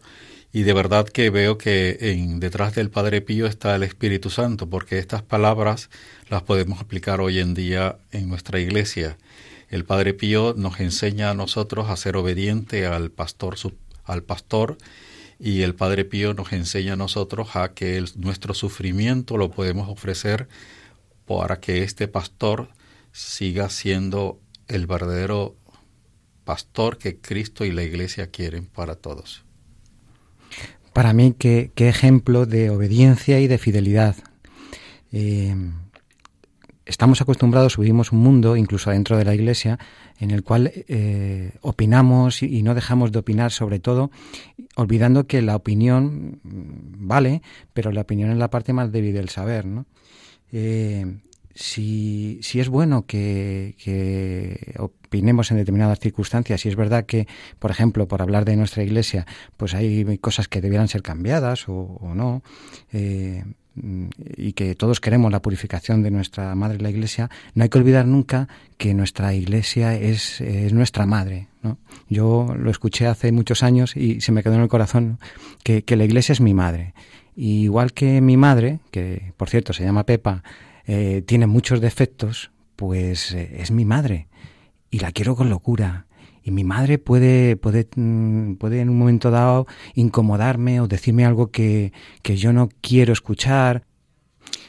y 0.54 0.64
de 0.64 0.74
verdad 0.74 1.08
que 1.08 1.30
veo 1.30 1.58
que 1.58 1.98
en, 2.00 2.40
detrás 2.40 2.76
del 2.76 2.90
Padre 2.90 3.22
Pío 3.22 3.48
está 3.48 3.76
el 3.76 3.84
Espíritu 3.84 4.30
Santo, 4.30 4.70
porque 4.70 5.00
estas 5.00 5.22
palabras 5.22 5.90
las 6.30 6.44
podemos 6.44 6.80
aplicar 6.82 7.20
hoy 7.22 7.40
en 7.40 7.54
día 7.54 7.98
en 8.12 8.30
nuestra 8.30 8.60
iglesia. 8.60 9.18
El 9.70 9.86
Padre 9.86 10.14
Pío 10.14 10.54
nos 10.58 10.80
enseña 10.80 11.32
a 11.32 11.34
nosotros 11.34 11.90
a 11.90 11.96
ser 11.96 12.18
obediente 12.18 12.86
al 12.86 13.10
pastor, 13.10 13.56
al 14.06 14.24
pastor 14.24 14.78
y 15.44 15.64
el 15.64 15.74
Padre 15.74 16.06
Pío 16.06 16.36
nos 16.36 16.54
enseña 16.54 16.94
a 16.94 16.96
nosotros 16.96 17.56
a 17.56 17.74
que 17.74 18.06
nuestro 18.16 18.54
sufrimiento 18.54 19.38
lo 19.38 19.50
podemos 19.50 19.90
ofrecer 19.90 20.48
para 21.26 21.60
que 21.60 21.82
este 21.82 22.08
pastor 22.08 22.70
siga 23.12 23.70
siendo 23.70 24.40
el 24.68 24.86
verdadero 24.86 25.56
pastor 26.44 27.00
que 27.00 27.18
Cristo 27.18 27.66
y 27.66 27.72
la 27.72 27.82
Iglesia 27.82 28.28
quieren 28.28 28.68
para 28.68 28.96
todos. 28.96 29.44
Para 30.94 31.12
mí, 31.12 31.34
qué, 31.38 31.72
ejemplo 31.76 32.46
de 32.46 32.70
obediencia 32.70 33.40
y 33.40 33.48
de 33.48 33.58
fidelidad. 33.58 34.16
Eh, 35.12 35.56
estamos 36.86 37.20
acostumbrados, 37.20 37.78
vivimos 37.78 38.12
un 38.12 38.20
mundo, 38.20 38.58
incluso 38.58 38.92
dentro 38.92 39.18
de 39.18 39.26
la 39.26 39.34
Iglesia, 39.34 39.80
en 40.22 40.30
el 40.30 40.44
cual 40.44 40.72
eh, 40.76 41.52
opinamos 41.62 42.44
y, 42.44 42.62
no 42.62 42.76
dejamos 42.76 43.12
de 43.12 43.20
opinar 43.20 43.52
sobre 43.52 43.80
todo, 43.80 44.12
olvidando 44.76 45.26
que 45.26 45.42
la 45.42 45.56
opinión 45.56 46.40
mm, 46.44 47.08
vale, 47.08 47.42
pero 47.74 47.92
la 47.92 48.02
opinión 48.02 48.30
es 48.30 48.38
la 48.38 48.52
parte 48.52 48.72
más 48.72 48.92
débil 48.92 49.16
del 49.16 49.30
saber. 49.30 49.66
¿no? 49.66 49.88
Eh, 50.52 51.18
si, 51.56 52.40
si 52.44 52.60
es 52.60 52.70
bueno 52.70 53.08
que, 53.08 53.76
que, 53.84 54.76
opinemos 54.78 55.50
en 55.50 55.58
determinadas 55.58 56.00
circunstancias, 56.00 56.62
si 56.62 56.70
es 56.70 56.76
verdad 56.76 57.08
que, 57.08 57.28
por 57.58 57.72
ejemplo, 57.72 58.08
por 58.08 58.22
hablar 58.22 58.46
de 58.46 58.56
nuestra 58.56 58.84
iglesia, 58.84 59.26
pues 59.58 59.74
hay 59.74 60.20
cosas 60.20 60.48
que 60.48 60.62
debieran 60.62 60.88
ser 60.88 61.02
cambiadas 61.02 61.68
o, 61.68 62.14
no, 62.14 62.44
eh, 62.94 63.44
y 63.76 64.54
que 64.54 64.76
todos 64.76 65.00
queremos 65.00 65.32
la 65.32 65.42
purificación 65.42 66.04
de 66.04 66.12
nuestra 66.12 66.54
madre 66.56 66.80
la 66.80 66.90
iglesia, 66.90 67.30
no 67.54 67.64
hay 67.64 67.70
que 67.70 67.78
olvidar 67.78 68.06
nunca 68.06 68.48
que 68.78 68.94
nuestra 68.94 69.34
iglesia 69.34 69.96
es, 69.96 70.42
es 70.42 70.74
nuestra 70.74 71.06
madre. 71.06 71.48
¿no? 71.64 71.78
Yo 72.10 72.54
lo 72.58 72.70
escuché 72.70 73.08
hace 73.08 73.32
muchos 73.32 73.64
años 73.64 73.96
y 73.96 74.22
se 74.22 74.32
me 74.32 74.44
quedó 74.44 74.56
en 74.56 74.62
el 74.62 74.68
corazón 74.68 75.20
que, 75.64 75.84
que 75.84 75.96
la 75.96 76.04
iglesia 76.04 76.34
es 76.34 76.42
mi 76.42 76.54
madre. 76.54 76.94
Y 77.36 77.64
igual 77.64 77.94
que 77.94 78.20
mi 78.20 78.36
madre, 78.36 78.80
que 78.92 79.34
por 79.38 79.50
cierto 79.50 79.74
se 79.74 79.84
llama 79.84 80.06
Pepa, 80.06 80.44
eh, 80.86 81.24
tiene 81.26 81.48
muchos 81.48 81.80
defectos, 81.80 82.52
pues 82.76 83.32
eh, 83.34 83.58
es 83.60 83.72
mi 83.72 83.86
madre 83.86 84.28
y 84.90 85.00
la 85.00 85.12
quiero 85.12 85.36
con 85.36 85.50
locura. 85.50 86.08
Y 86.44 86.52
mi 86.52 86.64
madre 86.64 86.98
puede, 86.98 87.56
puede, 87.56 87.88
mm, 87.96 88.56
puede 88.56 88.82
en 88.82 88.90
un 88.90 88.98
momento 88.98 89.32
dado 89.32 89.68
incomodarme 89.94 90.82
o 90.82 90.88
decirme 90.88 91.26
algo 91.26 91.52
que, 91.52 91.94
que 92.22 92.38
yo 92.38 92.52
no 92.54 92.70
quiero 92.82 93.14
escuchar. 93.14 93.84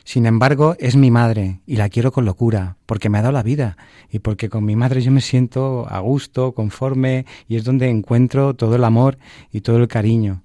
Sin 0.05 0.27
embargo, 0.27 0.77
es 0.79 0.97
mi 0.97 1.11
madre 1.11 1.61
y 1.67 1.77
la 1.77 1.89
quiero 1.89 2.13
con 2.13 2.25
locura, 2.25 2.77
porque 2.87 3.09
me 3.09 3.19
ha 3.19 3.23
dado 3.23 3.33
la 3.33 3.43
vida 3.43 3.77
y 4.11 4.19
porque 4.19 4.49
con 4.49 4.65
mi 4.65 4.77
madre 4.77 5.01
yo 5.01 5.13
me 5.13 5.21
siento 5.21 5.87
a 5.89 6.01
gusto, 6.01 6.53
conforme 6.53 7.25
y 7.49 7.57
es 7.57 7.65
donde 7.65 7.89
encuentro 7.89 8.55
todo 8.55 8.77
el 8.77 8.85
amor 8.85 9.19
y 9.53 9.61
todo 9.61 9.77
el 9.79 9.89
cariño. 9.89 10.43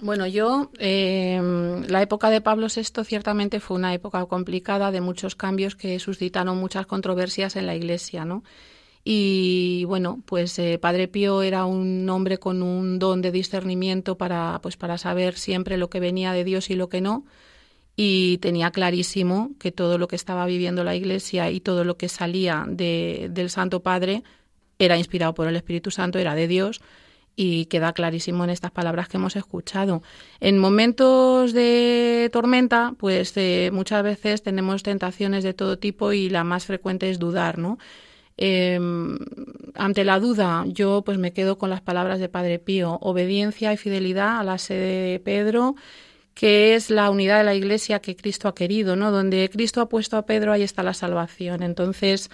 Bueno, 0.00 0.26
yo, 0.26 0.70
eh, 0.78 1.40
la 1.88 2.02
época 2.02 2.28
de 2.28 2.40
Pablo 2.40 2.66
VI 2.66 3.04
ciertamente 3.04 3.60
fue 3.60 3.76
una 3.76 3.94
época 3.94 4.26
complicada 4.26 4.90
de 4.90 5.00
muchos 5.00 5.36
cambios 5.36 5.76
que 5.76 5.98
suscitaron 5.98 6.58
muchas 6.58 6.86
controversias 6.86 7.56
en 7.56 7.66
la 7.66 7.76
Iglesia, 7.76 8.24
¿no? 8.24 8.42
Y 9.04 9.84
bueno, 9.84 10.22
pues 10.24 10.58
eh, 10.58 10.78
Padre 10.78 11.08
Pío 11.08 11.42
era 11.42 11.66
un 11.66 12.08
hombre 12.08 12.38
con 12.38 12.62
un 12.62 12.98
don 12.98 13.20
de 13.20 13.30
discernimiento 13.30 14.16
para, 14.16 14.58
pues, 14.62 14.78
para 14.78 14.96
saber 14.96 15.36
siempre 15.36 15.76
lo 15.76 15.90
que 15.90 16.00
venía 16.00 16.32
de 16.32 16.44
Dios 16.44 16.70
y 16.70 16.74
lo 16.74 16.88
que 16.88 17.02
no. 17.02 17.26
Y 17.96 18.38
tenía 18.38 18.70
clarísimo 18.70 19.50
que 19.60 19.70
todo 19.72 19.98
lo 19.98 20.08
que 20.08 20.16
estaba 20.16 20.46
viviendo 20.46 20.84
la 20.84 20.96
Iglesia 20.96 21.50
y 21.50 21.60
todo 21.60 21.84
lo 21.84 21.96
que 21.96 22.08
salía 22.08 22.64
de, 22.66 23.28
del 23.30 23.50
Santo 23.50 23.80
Padre 23.80 24.22
era 24.78 24.96
inspirado 24.96 25.34
por 25.34 25.46
el 25.48 25.56
Espíritu 25.56 25.90
Santo, 25.90 26.18
era 26.18 26.34
de 26.34 26.48
Dios 26.48 26.80
y 27.36 27.66
queda 27.66 27.92
clarísimo 27.92 28.44
en 28.44 28.50
estas 28.50 28.70
palabras 28.70 29.08
que 29.08 29.16
hemos 29.16 29.36
escuchado. 29.36 30.02
En 30.40 30.58
momentos 30.58 31.52
de 31.52 32.30
tormenta, 32.32 32.94
pues 32.98 33.36
eh, 33.36 33.70
muchas 33.72 34.02
veces 34.02 34.42
tenemos 34.42 34.82
tentaciones 34.82 35.44
de 35.44 35.54
todo 35.54 35.78
tipo 35.78 36.12
y 36.12 36.28
la 36.30 36.44
más 36.44 36.66
frecuente 36.66 37.10
es 37.10 37.18
dudar, 37.18 37.58
¿no? 37.58 37.78
Em, 38.36 39.16
ante 39.74 40.04
la 40.04 40.18
duda, 40.18 40.64
yo 40.66 41.02
pues 41.04 41.18
me 41.18 41.32
quedo 41.32 41.56
con 41.58 41.70
las 41.70 41.80
palabras 41.80 42.18
de 42.20 42.28
Padre 42.28 42.58
Pío, 42.58 42.98
obediencia 43.00 43.72
y 43.72 43.76
fidelidad 43.76 44.40
a 44.40 44.44
la 44.44 44.58
sede 44.58 45.12
de 45.12 45.20
Pedro, 45.20 45.76
que 46.34 46.74
es 46.74 46.90
la 46.90 47.10
unidad 47.10 47.38
de 47.38 47.44
la 47.44 47.54
Iglesia 47.54 48.00
que 48.00 48.16
Cristo 48.16 48.48
ha 48.48 48.54
querido, 48.54 48.96
¿no? 48.96 49.12
Donde 49.12 49.48
Cristo 49.52 49.80
ha 49.80 49.88
puesto 49.88 50.16
a 50.16 50.26
Pedro, 50.26 50.52
ahí 50.52 50.62
está 50.62 50.82
la 50.82 50.94
salvación. 50.94 51.62
Entonces, 51.62 52.30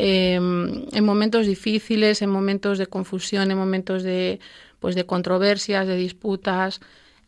Em, 0.00 0.86
en 0.92 1.04
momentos 1.04 1.46
difíciles, 1.46 2.22
en 2.22 2.30
momentos 2.30 2.78
de 2.78 2.86
confusión, 2.86 3.50
en 3.50 3.58
momentos 3.58 4.04
de, 4.04 4.38
pues 4.78 4.94
de 4.94 5.06
controversias, 5.06 5.88
de 5.88 5.96
disputas. 5.96 6.80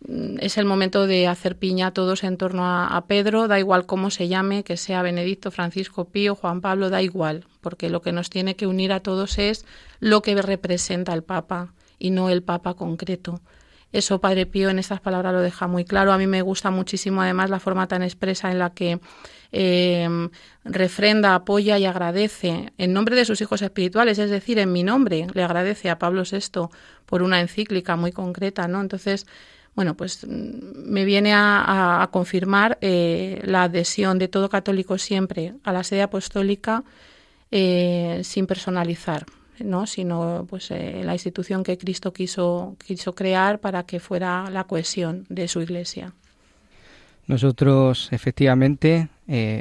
Mm, 0.06 0.36
es 0.40 0.58
el 0.58 0.64
momento 0.64 1.06
de 1.06 1.26
hacer 1.26 1.56
piña 1.56 1.92
todos 1.92 2.24
en 2.24 2.36
torno 2.36 2.64
a, 2.66 3.04
Pedro, 3.06 3.48
da 3.48 3.58
igual 3.58 3.86
cómo 3.86 4.10
se 4.10 4.28
llame, 4.28 4.64
que 4.64 4.76
sea 4.76 5.02
Benedicto, 5.02 5.50
Francisco 5.50 6.06
Pío, 6.06 6.34
Juan 6.34 6.60
Pablo, 6.60 6.90
da 6.90 7.02
igual, 7.02 7.44
porque 7.60 7.90
lo 7.90 8.02
que 8.02 8.12
nos 8.12 8.30
tiene 8.30 8.56
que 8.56 8.66
unir 8.66 8.92
a 8.92 9.00
todos 9.00 9.38
es 9.38 9.66
lo 9.98 10.22
que 10.22 10.40
representa 10.40 11.12
el 11.12 11.22
Papa 11.22 11.72
y 11.98 12.10
no 12.10 12.30
el 12.30 12.42
Papa 12.42 12.74
concreto. 12.74 13.40
Eso 13.92 14.20
Padre 14.20 14.46
Pío 14.46 14.70
en 14.70 14.78
estas 14.78 15.00
palabras 15.00 15.32
lo 15.32 15.40
deja 15.40 15.66
muy 15.66 15.84
claro. 15.84 16.12
A 16.12 16.18
mí 16.18 16.26
me 16.28 16.42
gusta 16.42 16.70
muchísimo 16.70 17.22
además 17.22 17.50
la 17.50 17.58
forma 17.58 17.88
tan 17.88 18.02
expresa 18.04 18.50
en 18.50 18.60
la 18.60 18.70
que 18.70 19.00
Em, 19.52 20.30
refrenda, 20.64 21.34
apoya 21.34 21.76
y 21.78 21.84
agradece 21.84 22.72
en 22.78 22.92
nombre 22.92 23.16
de 23.16 23.24
sus 23.24 23.40
hijos 23.40 23.62
espirituales, 23.62 24.18
es 24.18 24.30
decir, 24.30 24.60
en 24.60 24.70
mi 24.70 24.84
nombre, 24.84 25.26
le 25.34 25.42
agradece 25.42 25.90
a 25.90 25.98
Pablo 25.98 26.22
VI 26.22 26.68
por 27.04 27.22
una 27.22 27.40
encíclica 27.40 27.96
muy 27.96 28.12
concreta, 28.12 28.68
¿no? 28.68 28.80
Entonces, 28.80 29.26
bueno, 29.74 29.96
pues 29.96 30.26
mm, 30.26 30.90
me 30.90 31.04
viene 31.04 31.32
a, 31.34 32.08
confirmar 32.12 32.78
eh, 32.80 33.40
la 33.44 33.64
adhesión 33.64 34.18
de 34.18 34.28
todo 34.28 34.48
católico 34.48 34.98
siempre 34.98 35.54
a 35.64 35.72
la 35.72 35.84
sede 35.84 36.02
apostólica 36.02 36.84
eh, 37.50 38.20
sin 38.24 38.46
personalizar, 38.46 39.26
¿no? 39.60 39.86
sino 39.86 40.46
pues 40.48 40.70
eh, 40.70 41.02
la 41.04 41.12
institución 41.12 41.62
que 41.62 41.78
Cristo 41.78 42.12
quiso, 42.12 42.76
quiso 42.84 43.14
crear 43.14 43.60
para 43.60 43.84
que 43.84 44.00
fuera 44.00 44.50
la 44.50 44.64
cohesión 44.64 45.26
de 45.28 45.48
su 45.48 45.60
iglesia. 45.60 46.12
Nosotros 47.26 48.08
efectivamente 48.10 49.08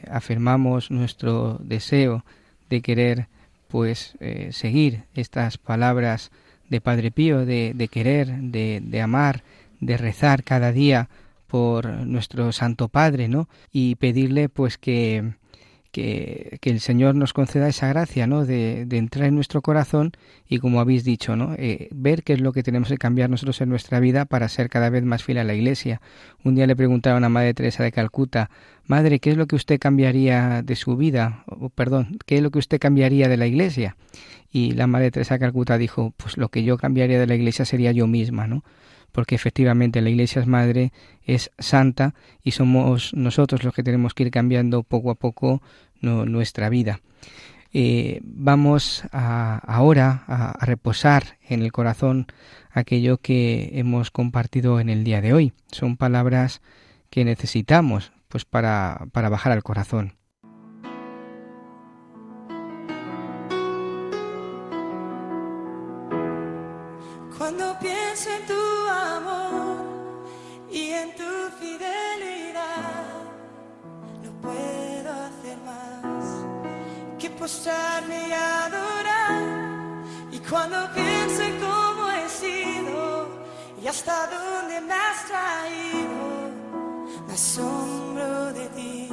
afirmamos 0.10 0.90
nuestro 0.90 1.60
deseo 1.62 2.26
de 2.68 2.82
querer 2.82 3.28
pues 3.68 4.16
seguir 4.50 5.04
estas 5.14 5.60
palabras 5.60 6.32
de 6.70 6.82
Padre 6.82 7.12
Pío, 7.12 7.46
de, 7.46 7.90
querer, 7.92 8.28
de, 8.28 9.02
amar, 9.02 9.44
de 9.80 9.98
rezar 9.98 10.44
cada 10.44 10.72
día 10.72 11.10
por 11.48 11.88
nuestro 12.06 12.52
Santo 12.52 12.90
Padre, 12.90 13.28
¿no? 13.28 13.50
Y 13.72 13.96
pedirle 13.96 14.50
pues 14.50 14.78
que, 14.78 15.34
que, 15.92 16.60
el 16.62 16.80
Señor 16.80 17.16
nos 17.16 17.34
conceda 17.34 17.68
esa 17.68 17.88
gracia, 17.88 18.28
¿no? 18.28 18.46
De, 18.46 18.82
entrar 18.92 19.28
en 19.28 19.36
nuestro 19.36 19.62
corazón 19.62 20.12
y, 20.48 20.60
como 20.60 20.80
habéis 20.80 21.04
dicho, 21.04 21.36
¿no? 21.36 21.56
Eh, 21.58 21.90
ver 21.92 22.24
qué 22.24 22.34
es 22.34 22.42
lo 22.42 22.54
que 22.54 22.64
tenemos 22.64 22.90
que 22.90 22.98
cambiar 22.98 23.30
nosotros 23.30 23.60
en 23.62 23.70
nuestra 23.70 24.00
vida 24.00 24.26
para 24.26 24.48
ser 24.48 24.70
cada 24.70 24.90
vez 24.90 25.04
más 25.04 25.24
fiel 25.24 25.40
a 25.40 25.44
la 25.44 25.56
Iglesia. 25.56 26.02
Un 26.44 26.56
día 26.56 26.68
le 26.68 26.76
preguntaron 26.76 27.24
a 27.24 27.30
Madre 27.30 27.54
Teresa 27.54 27.84
de 27.84 27.92
Calcuta, 27.92 28.50
Madre, 28.86 29.20
¿qué 29.20 29.32
es 29.32 29.38
lo 29.38 29.48
que 29.48 29.56
usted 29.56 29.80
cambiaría 29.80 30.62
de 30.64 30.76
su 30.76 30.96
vida? 30.96 31.44
O, 31.48 31.70
perdón, 31.70 32.20
¿qué 32.26 32.38
es 32.38 32.44
lo 32.44 32.52
que 32.52 32.60
usted 32.60 32.80
cambiaría 32.80 33.28
de 33.28 33.38
la 33.38 33.48
Iglesia? 33.48 33.98
Y 34.52 34.72
la 34.72 34.88
Madre 34.88 35.12
Teresa 35.12 35.36
de 35.36 35.40
Calcuta 35.40 35.78
dijo, 35.78 36.14
pues 36.18 36.38
lo 36.38 36.50
que 36.50 36.64
yo 36.64 36.78
cambiaría 36.78 37.20
de 37.20 37.28
la 37.28 37.36
Iglesia 37.36 37.66
sería 37.66 37.92
yo 37.92 38.08
misma, 38.08 38.48
¿no? 38.48 38.64
Porque 39.12 39.36
efectivamente 39.36 40.02
la 40.02 40.10
Iglesia 40.10 40.42
es 40.42 40.48
madre, 40.48 40.92
es 41.24 41.52
santa 41.60 42.14
y 42.44 42.52
somos 42.52 43.14
nosotros 43.14 43.64
los 43.64 43.74
que 43.74 43.84
tenemos 43.84 44.14
que 44.14 44.24
ir 44.24 44.32
cambiando 44.32 44.84
poco 44.84 45.12
a 45.12 45.16
poco 45.16 45.62
nuestra 46.02 46.70
vida. 46.70 47.02
Eh, 47.72 48.22
vamos 48.24 49.04
ahora 49.12 50.24
a, 50.28 50.66
reposar 50.66 51.38
en 51.48 51.62
el 51.62 51.72
corazón 51.72 52.28
aquello 52.72 53.18
que 53.18 53.72
hemos 53.74 54.10
compartido 54.12 54.80
en 54.80 54.90
el 54.90 55.04
día 55.04 55.22
de 55.22 55.34
hoy. 55.34 55.54
Son 55.72 55.98
palabras 55.98 56.62
que 57.10 57.26
necesitamos 57.26 58.12
pues 58.28 58.46
para, 58.46 59.08
para 59.12 59.30
bajar 59.30 59.52
al 59.52 59.64
corazón. 59.64 60.19
Que 77.50 77.56
postrarme 77.56 78.28
y 78.28 78.32
adorar. 78.32 79.42
Y 80.32 80.40
cuando 80.40 80.78
pienso 80.94 81.42
en 81.42 81.60
cómo 81.60 82.10
he 82.12 82.30
sido 82.30 83.30
y 83.82 83.88
hasta 83.88 84.28
dónde 84.28 84.82
me 84.82 84.94
has 84.94 85.26
traído, 85.26 86.52
me 87.28 87.34
asombro 87.34 88.54
de 88.54 88.68
ti. 88.70 89.10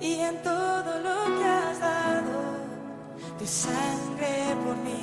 y 0.01 0.21
en 0.21 0.41
todo 0.43 1.01
lo 1.01 1.37
que 1.37 1.45
has 1.45 1.81
dado, 1.81 2.39
tu 3.41 3.47
sangre 3.47 4.55
por 4.65 4.77
mí. 4.77 5.02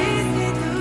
Tu 0.00 0.06
justicia 0.06 0.76
y 0.76 0.79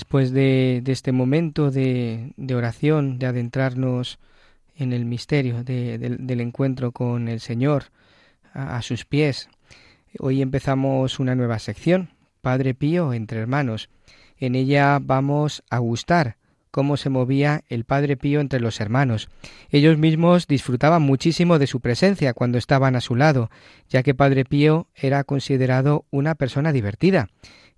Después 0.00 0.32
de, 0.32 0.82
este 0.86 1.12
momento 1.12 1.70
de, 1.70 2.32
oración, 2.56 3.18
de 3.18 3.26
adentrarnos 3.26 4.18
en 4.74 4.94
el 4.94 5.04
misterio 5.04 5.62
de- 5.62 5.98
del- 5.98 6.40
encuentro 6.40 6.90
con 6.90 7.28
el 7.28 7.38
Señor 7.38 7.84
a 8.54 8.80
sus 8.80 9.04
pies, 9.04 9.50
hoy 10.18 10.40
empezamos 10.40 11.18
una 11.20 11.34
nueva 11.34 11.58
sección, 11.58 12.08
Padre 12.40 12.72
Pío 12.72 13.12
entre 13.12 13.40
hermanos. 13.40 13.90
En 14.38 14.54
ella 14.54 14.98
vamos 15.02 15.62
a 15.68 15.80
gustar 15.80 16.38
cómo 16.70 16.96
se 16.96 17.10
movía 17.10 17.62
el 17.68 17.84
Padre 17.84 18.16
Pío 18.16 18.40
entre 18.40 18.58
los 18.60 18.80
hermanos. 18.80 19.28
Ellos 19.68 19.98
mismos 19.98 20.46
disfrutaban 20.46 21.02
muchísimo 21.02 21.58
de 21.58 21.66
su 21.66 21.80
presencia 21.80 22.32
cuando 22.32 22.56
estaban 22.56 22.96
a 22.96 23.02
su 23.02 23.16
lado, 23.16 23.50
ya 23.90 24.02
que 24.02 24.14
Padre 24.14 24.46
Pío 24.46 24.86
era 24.94 25.24
considerado 25.24 26.06
una 26.10 26.36
persona 26.36 26.72
divertida. 26.72 27.28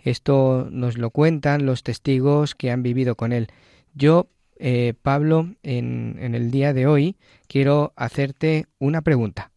Esto 0.03 0.69
nos 0.71 0.99
lo 0.99 1.11
cuentan 1.11 1.65
los 1.67 1.83
testigos 1.83 2.55
que 2.55 2.71
han 2.71 2.83
vivido 2.83 3.15
con 3.15 3.33
él. 3.33 3.49
Yo, 3.95 4.29
eh, 4.57 4.95
Pablo, 5.01 5.55
en, 5.63 6.17
en 6.21 6.35
el 6.35 6.51
día 6.51 6.73
de 6.73 6.87
hoy 6.87 7.17
quiero 7.47 7.93
hacerte 7.97 8.67
una 8.79 9.03
pregunta. 9.03 9.51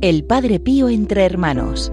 El 0.00 0.24
Padre 0.24 0.58
Pío 0.58 0.88
entre 0.88 1.24
hermanos. 1.24 1.92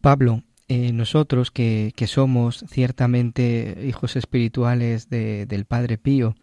Pablo, 0.00 0.42
eh, 0.68 0.92
nosotros 0.92 1.50
que, 1.50 1.92
que 1.96 2.06
somos 2.06 2.64
ciertamente 2.68 3.84
hijos 3.86 4.16
espirituales 4.16 5.10
de- 5.10 5.46
del 5.46 5.64
Padre 5.64 5.98
Pío 5.98 6.34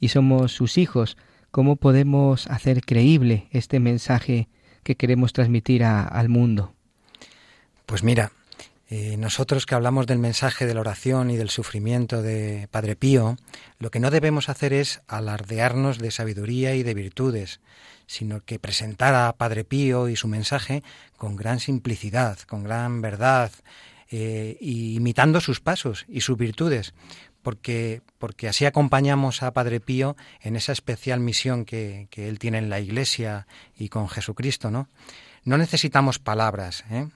y 0.00 0.08
somos 0.08 0.52
sus 0.52 0.78
hijos, 0.78 1.16
¿cómo 1.50 1.76
podemos 1.76 2.46
hacer 2.46 2.82
creíble 2.82 3.48
este 3.50 3.80
mensaje 3.80 4.48
que 4.82 4.96
queremos 4.96 5.32
transmitir 5.32 5.84
al 5.84 6.28
mundo? 6.28 6.74
Pues 7.86 8.02
mira, 8.02 8.32
eh, 8.90 9.16
nosotros 9.18 9.66
que 9.66 9.74
hablamos 9.74 10.06
del 10.06 10.18
mensaje 10.18 10.64
de 10.64 10.72
la 10.72 10.80
oración 10.80 11.30
y 11.30 11.36
del 11.36 11.50
sufrimiento 11.50 12.22
de 12.22 12.68
Padre 12.70 12.96
Pío, 12.96 13.36
lo 13.78 13.90
que 13.90 14.00
no 14.00 14.10
debemos 14.10 14.48
hacer 14.48 14.72
es 14.72 15.02
alardearnos 15.08 15.98
de 15.98 16.10
sabiduría 16.10 16.74
y 16.74 16.82
de 16.82 16.94
virtudes, 16.94 17.60
sino 18.06 18.40
que 18.40 18.58
presentar 18.58 19.14
a 19.14 19.34
Padre 19.34 19.64
Pío 19.64 20.08
y 20.08 20.16
su 20.16 20.26
mensaje 20.26 20.82
con 21.18 21.36
gran 21.36 21.60
simplicidad, 21.60 22.38
con 22.40 22.64
gran 22.64 23.02
verdad, 23.02 23.52
eh, 24.10 24.56
y 24.58 24.96
imitando 24.96 25.42
sus 25.42 25.60
pasos 25.60 26.06
y 26.08 26.22
sus 26.22 26.38
virtudes, 26.38 26.94
porque, 27.42 28.02
porque 28.18 28.48
así 28.48 28.64
acompañamos 28.64 29.42
a 29.42 29.52
Padre 29.52 29.80
Pío 29.80 30.16
en 30.40 30.56
esa 30.56 30.72
especial 30.72 31.20
misión 31.20 31.64
que, 31.64 32.08
que 32.10 32.28
él 32.28 32.38
tiene 32.38 32.58
en 32.58 32.70
la 32.70 32.80
Iglesia 32.80 33.46
y 33.76 33.88
con 33.88 34.08
Jesucristo, 34.08 34.70
¿no? 34.70 34.88
No 35.44 35.56
necesitamos 35.56 36.18
palabras, 36.18 36.84
¿eh? 36.90 37.08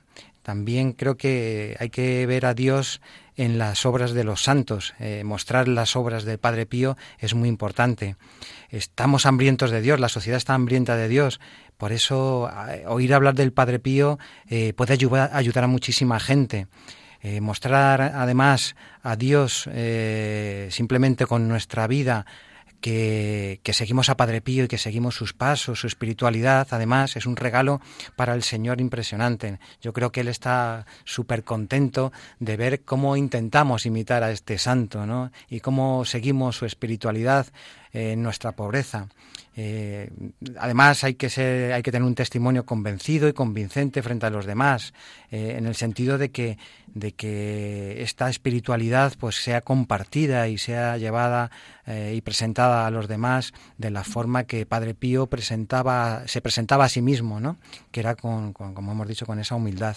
También 0.43 0.93
creo 0.93 1.17
que 1.17 1.77
hay 1.79 1.91
que 1.91 2.27
ver 2.27 2.47
a 2.47 2.55
Dios 2.55 3.01
en 3.37 3.59
las 3.59 3.87
obras 3.87 4.13
de 4.13 4.25
los 4.25 4.43
santos. 4.43 4.93
Eh, 4.99 5.23
mostrar 5.25 5.69
las 5.69 5.95
obras 5.95 6.25
del 6.25 6.39
Padre 6.39 6.67
Pío 6.67 6.97
es 7.19 7.35
muy 7.35 7.49
importante. 7.49 8.17
Estamos 8.69 9.25
hambrientos 9.25 9.71
de 9.71 9.81
Dios, 9.81 10.01
la 10.01 10.09
sociedad 10.09 10.39
está 10.39 10.55
hambrienta 10.55 10.97
de 10.97 11.09
Dios. 11.09 11.41
Por 11.77 11.93
eso 11.93 12.51
eh, 12.71 12.85
oír 12.89 13.15
hablar 13.15 13.35
del 13.35 13.53
Padre 13.53 13.79
Pío 13.79 14.19
puede 14.77 14.93
ayudar, 14.93 15.31
ayudar 15.33 15.65
a 15.65 15.69
muchísima 15.69 16.19
gente. 16.19 16.67
Eh, 17.25 17.41
mostrar 17.41 18.03
además 18.03 18.75
a 19.03 19.15
Dios 19.15 19.69
eh, 19.73 20.69
simplemente 20.73 21.25
con 21.25 21.47
nuestra 21.47 21.87
vida 21.87 22.27
que, 22.81 23.61
que, 23.63 23.75
seguimos 23.75 24.09
a 24.09 24.17
Padre 24.17 24.41
Pío 24.41 24.65
y 24.65 24.69
que 24.69 24.77
seguimos 24.77 25.15
sus 25.15 25.33
pasos, 25.33 25.79
su 25.79 25.87
espiritualidad, 25.87 26.67
además 26.73 27.15
es 27.15 27.27
un 27.27 27.37
regalo 27.37 27.81
para 28.17 28.35
el 28.35 28.43
Señor 28.43 28.81
impresionante. 28.81 29.61
Yo 29.81 29.93
creo 29.93 30.11
que 30.11 30.23
Él 30.23 30.29
está 30.29 30.85
súper 31.05 31.45
contento 31.45 32.13
de 32.41 32.57
ver 32.57 32.83
cómo 32.83 33.17
intentamos 33.17 33.87
imitar 33.87 34.25
a 34.25 34.33
este 34.33 34.59
santo, 34.59 35.07
¿no? 35.07 35.31
Y 35.49 35.61
cómo 35.61 36.05
seguimos 36.05 36.57
su 36.57 36.67
espiritualidad 36.67 37.47
en 37.93 38.21
nuestra 38.21 38.51
pobreza. 38.53 39.07
Eh, 39.55 40.11
además 40.59 41.05
hay 41.05 41.15
que 41.15 41.29
ser, 41.29 41.73
hay 41.73 41.83
que 41.83 41.93
tener 41.93 42.07
un 42.07 42.15
testimonio 42.15 42.65
convencido 42.65 43.29
y 43.29 43.35
convincente 43.35 44.03
frente 44.03 44.27
a 44.27 44.31
los 44.31 44.47
demás, 44.47 44.95
eh, 45.31 45.57
en 45.59 45.67
el 45.67 45.75
sentido 45.75 46.17
de 46.17 46.31
que, 46.31 46.57
de 46.87 47.13
que 47.13 48.03
esta 48.03 48.31
espiritualidad 48.31 49.13
pues 49.19 49.37
sea 49.37 49.61
compartida 49.61 50.49
y 50.49 50.57
sea 50.57 50.97
llevada 50.97 51.51
eh, 51.87 52.15
y 52.17 52.21
presentada 52.23 52.87
a 52.87 52.91
los 52.91 53.09
demás 53.09 53.53
de 53.77 53.91
la 53.91 54.05
forma 54.05 54.45
que 54.45 54.65
Padre 54.65 54.95
Pío 54.95 55.27
presentaba, 55.27 56.23
se 56.27 56.41
presentaba 56.41 56.87
a 56.87 56.89
sí 56.89 57.03
mismo, 57.03 57.39
¿no? 57.39 57.59
que 57.91 58.01
era 58.01 58.15
con, 58.15 58.53
con, 58.53 58.75
como 58.75 58.93
hemos 58.93 59.09
dicho, 59.09 59.27
con 59.27 59.39
esa 59.39 59.55
humildad. 59.55 59.97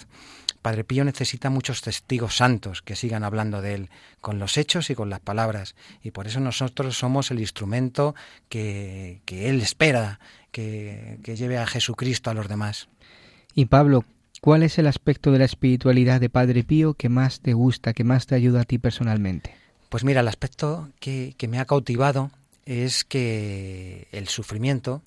Padre 0.62 0.84
Pío 0.84 1.06
necesita 1.06 1.52
muchos 1.52 1.82
testigos 1.82 2.38
santos 2.38 2.82
que 2.82 2.96
sigan 2.96 3.24
hablando 3.24 3.62
de 3.62 3.76
él, 3.76 3.90
con 4.26 4.40
los 4.40 4.58
hechos 4.58 4.90
y 4.90 4.96
con 4.96 5.12
las 5.12 5.20
palabras. 5.20 5.76
Y 6.02 6.10
por 6.10 6.26
eso 6.26 6.40
nosotros 6.40 6.98
somos 6.98 7.30
el 7.30 7.40
instrumento 7.40 8.16
que, 8.50 9.22
que 9.24 9.50
él 9.50 9.62
espera 9.62 10.20
que, 10.52 11.20
que 11.22 11.36
lleve 11.36 11.60
a 11.60 11.68
Jesucristo 11.68 12.32
a 12.32 12.34
los 12.34 12.48
demás. 12.48 12.90
Y 13.54 13.66
Pablo, 13.66 14.04
¿cuál 14.42 14.64
es 14.64 14.80
el 14.80 14.88
aspecto 14.88 15.32
de 15.32 15.38
la 15.38 15.46
espiritualidad 15.46 16.20
de 16.20 16.32
Padre 16.32 16.64
Pío 16.64 16.96
que 16.96 17.08
más 17.08 17.40
te 17.40 17.54
gusta, 17.54 17.94
que 17.94 18.04
más 18.04 18.26
te 18.26 18.34
ayuda 18.34 18.62
a 18.62 18.64
ti 18.64 18.80
personalmente? 18.80 19.54
Pues 19.90 20.04
mira, 20.04 20.22
el 20.22 20.28
aspecto 20.28 20.90
que, 21.00 21.36
que 21.38 21.48
me 21.48 21.60
ha 21.60 21.66
cautivado 21.66 22.32
es 22.66 23.04
que 23.04 24.08
el 24.12 24.28
sufrimiento, 24.28 25.04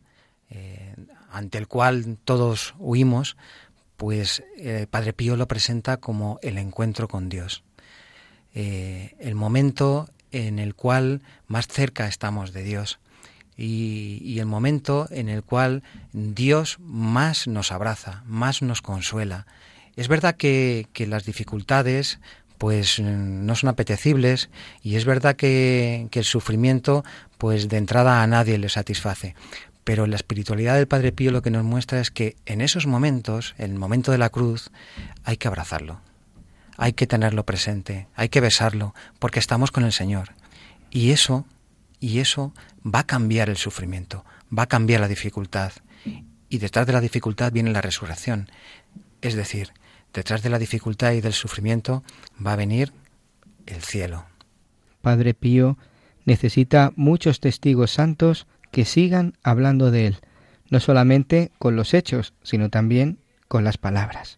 eh, 0.49 0.95
ante 1.33 1.59
el 1.59 1.66
cual 1.66 2.19
todos 2.25 2.77
huimos, 2.79 3.37
pues 3.97 4.45
eh, 4.59 4.87
Padre 4.89 5.12
Pío 5.12 5.37
lo 5.37 5.49
presenta 5.49 5.97
como 5.97 6.39
el 6.41 6.57
encuentro 6.57 7.09
con 7.09 7.29
Dios. 7.29 7.64
Eh, 8.55 9.15
el 9.21 9.35
momento 9.35 10.09
en 10.33 10.59
el 10.59 10.75
cual 10.75 11.23
más 11.47 11.69
cerca 11.69 12.09
estamos 12.09 12.53
de 12.53 12.63
Dios 12.63 12.99
y, 13.59 14.39
el 14.39 14.47
momento 14.47 15.09
en 15.11 15.29
el 15.29 15.43
cual 15.43 15.83
Dios 16.13 16.79
más 16.81 17.49
nos 17.49 17.73
abraza, 17.73 18.23
más 18.27 18.63
nos 18.63 18.83
consuela. 18.83 19.47
Es 19.97 20.07
verdad 20.07 20.37
que, 20.37 20.87
las 21.09 21.25
dificultades 21.25 22.21
pues 22.57 22.99
no 23.01 23.55
son 23.55 23.69
apetecibles 23.69 24.51
y 24.83 24.97
es 24.97 25.05
verdad 25.05 25.37
que, 25.37 26.09
que 26.11 26.21
el 26.21 26.25
sufrimiento 26.25 27.05
pues 27.37 27.69
de 27.69 27.77
entrada 27.77 28.23
a 28.23 28.27
nadie 28.27 28.59
le 28.59 28.69
satisface. 28.69 29.35
Pero 29.85 30.07
la 30.07 30.17
espiritualidad 30.17 30.75
del 30.75 30.89
Padre 30.89 31.13
Pío 31.13 31.31
lo 31.31 31.43
que 31.43 31.51
nos 31.51 31.65
muestra 31.65 32.01
es 32.01 32.11
que 32.11 32.37
en 32.47 32.61
esos 32.61 32.87
momentos, 32.87 33.55
en 33.59 33.73
el 33.73 33.79
momento 33.79 34.13
de 34.13 34.19
la 34.19 34.29
cruz, 34.29 34.71
hay 35.25 35.37
que 35.37 35.49
abrazarlo, 35.49 36.01
hay 36.79 36.93
que 36.93 37.09
tenerlo 37.09 37.45
presente, 37.45 38.07
hay 38.14 38.29
que 38.29 38.41
besarlo, 38.41 38.95
porque 39.18 39.41
estamos 39.41 39.72
con 39.72 39.85
el 39.85 39.93
Señor. 39.93 40.31
Y 40.91 41.11
eso, 41.11 41.45
y 42.01 42.20
eso 42.20 42.55
va 42.87 43.01
a 43.01 43.07
cambiar 43.07 43.51
el 43.51 43.57
sufrimiento, 43.57 44.24
va 44.57 44.62
a 44.62 44.68
cambiar 44.68 45.01
la 45.01 45.09
dificultad. 45.09 45.72
Y 46.49 46.59
detrás 46.59 46.87
de 46.87 46.93
la 46.93 47.01
dificultad 47.01 47.53
viene 47.53 47.72
la 47.72 47.83
resurrección. 47.83 48.49
Es 49.20 49.35
decir, 49.35 49.72
detrás 50.14 50.43
de 50.43 50.51
la 50.51 50.59
dificultad 50.61 51.12
y 51.12 51.20
del 51.20 51.33
sufrimiento 51.33 52.05
va 52.45 52.53
a 52.53 52.57
venir 52.57 52.93
el 53.66 53.83
cielo. 53.83 54.26
Padre 55.03 55.35
Pío 55.35 55.76
necesita 56.24 56.93
muchos 56.95 57.41
testigos 57.41 57.91
santos 57.91 58.47
que 58.70 58.85
sigan 58.85 59.37
hablando 59.43 59.91
de 59.91 60.07
Él, 60.07 60.18
no 60.70 60.79
solamente 60.79 61.51
con 61.59 61.74
los 61.74 61.93
hechos, 61.93 62.35
sino 62.45 62.70
también 62.70 63.18
con 63.49 63.64
las 63.64 63.79
palabras. 63.79 64.38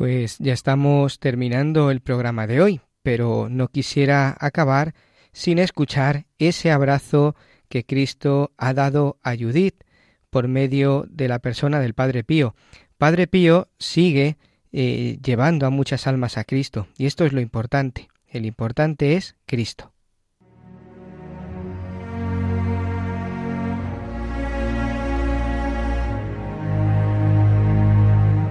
Pues 0.00 0.38
ya 0.38 0.54
estamos 0.54 1.18
terminando 1.18 1.90
el 1.90 2.00
programa 2.00 2.46
de 2.46 2.62
hoy, 2.62 2.80
pero 3.02 3.48
no 3.50 3.68
quisiera 3.68 4.34
acabar 4.40 4.94
sin 5.32 5.58
escuchar 5.58 6.24
ese 6.38 6.70
abrazo 6.70 7.36
que 7.68 7.84
Cristo 7.84 8.50
ha 8.56 8.72
dado 8.72 9.18
a 9.22 9.36
Judith 9.36 9.84
por 10.30 10.48
medio 10.48 11.04
de 11.10 11.28
la 11.28 11.38
persona 11.38 11.80
del 11.80 11.92
Padre 11.92 12.24
Pío. 12.24 12.54
Padre 12.96 13.26
Pío 13.26 13.68
sigue 13.78 14.38
eh, 14.72 15.18
llevando 15.22 15.66
a 15.66 15.70
muchas 15.70 16.06
almas 16.06 16.38
a 16.38 16.44
Cristo 16.44 16.86
y 16.96 17.04
esto 17.04 17.26
es 17.26 17.34
lo 17.34 17.42
importante. 17.42 18.08
El 18.26 18.46
importante 18.46 19.16
es 19.16 19.36
Cristo. 19.44 19.92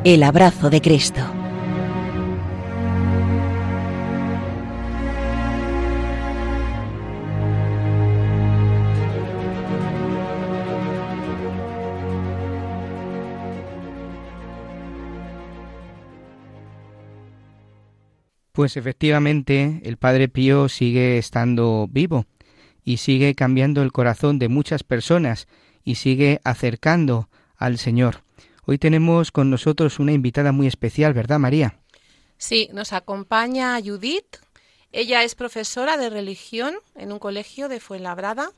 El 0.04 0.22
abrazo 0.22 0.70
de 0.70 0.80
Cristo. 0.80 1.39
Pues 18.60 18.76
efectivamente 18.76 19.80
el 19.86 19.96
Padre 19.96 20.28
Pío 20.28 20.68
sigue 20.68 21.18
estando 21.18 21.88
vivo 21.90 22.26
y 22.84 22.98
sigue 22.98 23.34
cambiando 23.34 23.82
el 23.82 23.94
corazón 23.94 24.38
de 24.38 24.50
muchas 24.50 24.84
personas 24.84 25.48
y 25.86 25.96
sigue 25.96 26.42
acercando 26.44 27.30
al 27.56 27.78
Señor. 27.78 28.18
Hoy 28.66 28.78
tenemos 28.78 29.32
con 29.32 29.50
nosotros 29.50 29.98
una 29.98 30.12
invitada 30.12 30.52
muy 30.52 30.68
especial, 30.68 31.14
¿verdad, 31.14 31.40
María? 31.40 31.80
Sí, 32.36 32.68
nos 32.74 32.92
acompaña 32.92 33.80
Judith. 33.82 34.40
Ella 34.92 35.24
es 35.24 35.36
profesora 35.36 35.96
de 35.96 36.10
religión 36.10 36.76
en 36.96 37.14
un 37.14 37.20
colegio 37.20 37.70
de 37.70 37.80
Fuenlabrada. 37.80 38.52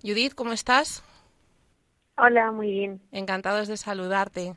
Judith, 0.00 0.34
¿cómo 0.36 0.52
estás? 0.52 1.02
Hola, 2.16 2.52
muy 2.52 2.70
bien. 2.70 3.02
Encantados 3.10 3.66
de 3.66 3.76
saludarte. 3.76 4.54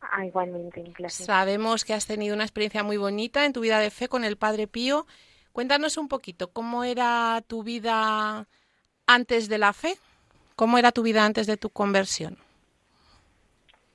Ah, 0.00 0.24
igualmente, 0.24 0.80
un 0.80 0.92
placer. 0.92 1.26
Sabemos 1.26 1.84
que 1.84 1.94
has 1.94 2.06
tenido 2.06 2.34
una 2.34 2.44
experiencia 2.44 2.82
muy 2.82 2.96
bonita 2.96 3.44
en 3.44 3.52
tu 3.52 3.60
vida 3.60 3.78
de 3.78 3.90
fe 3.90 4.08
con 4.08 4.24
el 4.24 4.36
Padre 4.36 4.66
Pío. 4.66 5.06
Cuéntanos 5.52 5.96
un 5.98 6.08
poquito, 6.08 6.50
¿cómo 6.50 6.84
era 6.84 7.42
tu 7.46 7.62
vida 7.62 8.46
antes 9.06 9.48
de 9.48 9.58
la 9.58 9.72
fe? 9.72 9.94
¿Cómo 10.56 10.78
era 10.78 10.92
tu 10.92 11.02
vida 11.02 11.24
antes 11.24 11.46
de 11.46 11.56
tu 11.56 11.70
conversión? 11.70 12.38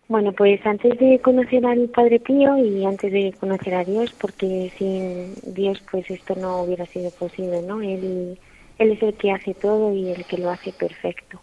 Bueno, 0.07 0.33
pues 0.33 0.63
antes 0.65 0.99
de 0.99 1.19
conocer 1.19 1.65
al 1.65 1.89
Padre 1.89 2.19
Pío 2.19 2.57
y 2.57 2.85
antes 2.85 3.11
de 3.11 3.33
conocer 3.39 3.73
a 3.73 3.83
Dios, 3.83 4.13
porque 4.13 4.71
sin 4.77 5.33
Dios 5.55 5.81
pues 5.89 6.09
esto 6.11 6.35
no 6.35 6.61
hubiera 6.61 6.85
sido 6.85 7.09
posible, 7.11 7.63
¿no? 7.63 7.81
Él, 7.81 8.37
él 8.77 8.91
es 8.91 9.01
el 9.01 9.15
que 9.15 9.31
hace 9.31 9.55
todo 9.55 9.93
y 9.93 10.09
el 10.09 10.23
que 10.25 10.37
lo 10.37 10.51
hace 10.51 10.71
perfecto. 10.73 11.41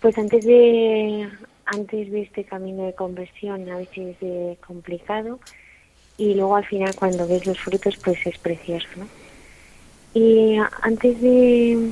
Pues 0.00 0.18
antes 0.18 0.44
de 0.44 1.28
antes 1.72 2.10
de 2.10 2.22
este 2.22 2.44
camino 2.44 2.84
de 2.84 2.94
conversión 2.94 3.68
a 3.70 3.78
veces 3.78 4.16
es 4.20 4.58
complicado 4.58 5.38
y 6.18 6.34
luego 6.34 6.56
al 6.56 6.64
final 6.64 6.94
cuando 6.96 7.26
ves 7.26 7.46
los 7.46 7.58
frutos 7.58 7.96
pues 8.04 8.18
es 8.26 8.36
precioso, 8.38 8.88
¿no? 8.96 9.06
Y 10.12 10.56
antes 10.82 11.20
de 11.20 11.90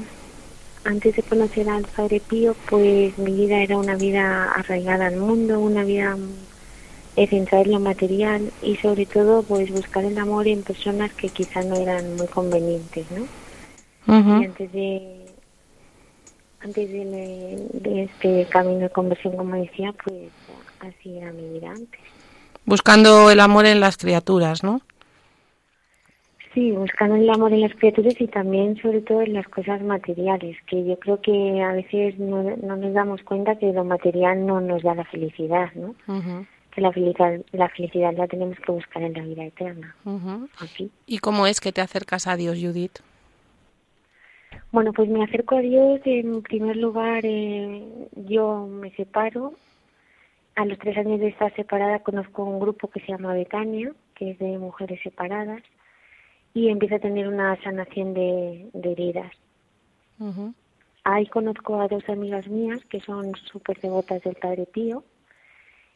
antes 0.84 1.16
de 1.16 1.22
conocer 1.22 1.68
al 1.68 1.84
Padre 1.84 2.20
Pío, 2.20 2.54
pues 2.68 3.16
mi 3.18 3.32
vida 3.32 3.62
era 3.62 3.76
una 3.76 3.94
vida 3.94 4.50
arraigada 4.52 5.06
al 5.06 5.16
mundo, 5.16 5.60
una 5.60 5.84
vida 5.84 6.16
centrada 7.26 7.64
en 7.64 7.72
lo 7.72 7.80
material 7.80 8.52
y 8.62 8.76
sobre 8.76 9.04
todo 9.06 9.42
pues 9.42 9.70
buscar 9.72 10.04
el 10.04 10.16
amor 10.18 10.46
en 10.46 10.62
personas 10.62 11.12
que 11.14 11.28
quizás 11.28 11.66
no 11.66 11.76
eran 11.76 12.16
muy 12.16 12.26
convenientes, 12.28 13.06
¿no? 13.10 13.22
Uh 14.06 14.20
-huh. 14.20 14.42
Y 14.42 14.44
antes 14.46 14.72
de 14.72 15.17
antes 16.60 16.90
de, 16.90 17.68
de, 17.72 18.02
este 18.04 18.46
camino 18.50 18.80
de 18.80 18.90
conversión, 18.90 19.36
como 19.36 19.56
decía, 19.56 19.92
pues 20.04 20.30
así 20.80 21.18
era 21.18 21.32
mi 21.32 21.48
vida 21.50 21.70
antes. 21.70 22.00
Buscando 22.64 23.30
el 23.30 23.40
amor 23.40 23.66
en 23.66 23.80
las 23.80 23.96
criaturas, 23.96 24.62
¿no? 24.62 24.82
Sí, 26.54 26.72
buscando 26.72 27.16
el 27.16 27.30
amor 27.30 27.52
en 27.52 27.60
las 27.60 27.74
criaturas 27.74 28.14
y 28.18 28.26
también, 28.26 28.76
sobre 28.82 29.00
todo, 29.02 29.22
en 29.22 29.34
las 29.34 29.46
cosas 29.48 29.80
materiales, 29.82 30.56
que 30.66 30.84
yo 30.84 30.98
creo 30.98 31.20
que 31.20 31.62
a 31.62 31.72
veces 31.72 32.18
no, 32.18 32.42
no 32.42 32.76
nos 32.76 32.92
damos 32.92 33.22
cuenta 33.22 33.56
que 33.56 33.72
lo 33.72 33.84
material 33.84 34.44
no 34.44 34.60
nos 34.60 34.82
da 34.82 34.94
la 34.94 35.04
felicidad, 35.04 35.72
¿no? 35.74 35.94
Uh 36.08 36.20
-huh. 36.20 36.46
Que 36.74 36.80
la 36.80 36.92
felicidad, 36.92 37.40
la 37.52 37.68
felicidad 37.68 38.12
la 38.16 38.26
tenemos 38.26 38.58
que 38.58 38.72
buscar 38.72 39.02
en 39.02 39.12
la 39.12 39.22
vida 39.22 39.44
eterna. 39.44 39.94
Uh 40.04 40.18
-huh. 40.18 40.48
Aquí. 40.60 40.90
¿Y 41.06 41.18
cómo 41.18 41.46
es 41.46 41.60
que 41.60 41.72
te 41.72 41.80
acercas 41.80 42.26
a 42.26 42.36
Dios, 42.36 42.58
Judith? 42.60 42.98
Bueno, 44.70 44.92
pues 44.92 45.08
me 45.08 45.24
acerco 45.24 45.56
a 45.56 45.60
Dios. 45.60 46.00
En 46.04 46.42
primer 46.42 46.76
lugar, 46.76 47.24
eh, 47.24 47.82
yo 48.16 48.66
me 48.66 48.90
separo. 48.92 49.54
A 50.56 50.64
los 50.64 50.78
tres 50.78 50.96
años 50.98 51.20
de 51.20 51.28
estar 51.28 51.54
separada 51.54 52.00
conozco 52.00 52.44
un 52.44 52.60
grupo 52.60 52.88
que 52.88 53.00
se 53.00 53.12
llama 53.12 53.32
Betania, 53.32 53.92
que 54.14 54.32
es 54.32 54.38
de 54.38 54.58
mujeres 54.58 55.00
separadas, 55.02 55.62
y 56.52 56.68
empiezo 56.68 56.96
a 56.96 56.98
tener 56.98 57.28
una 57.28 57.56
sanación 57.62 58.12
de, 58.12 58.68
de 58.72 58.92
heridas. 58.92 59.32
Uh 60.18 60.32
-huh. 60.32 60.54
ahí 61.04 61.26
conozco 61.26 61.80
a 61.80 61.86
dos 61.86 62.02
amigas 62.08 62.48
mías 62.48 62.84
que 62.86 62.98
son 63.00 63.36
súper 63.36 63.78
devotas 63.80 64.20
del 64.24 64.34
Padre 64.34 64.66
Pío 64.66 65.04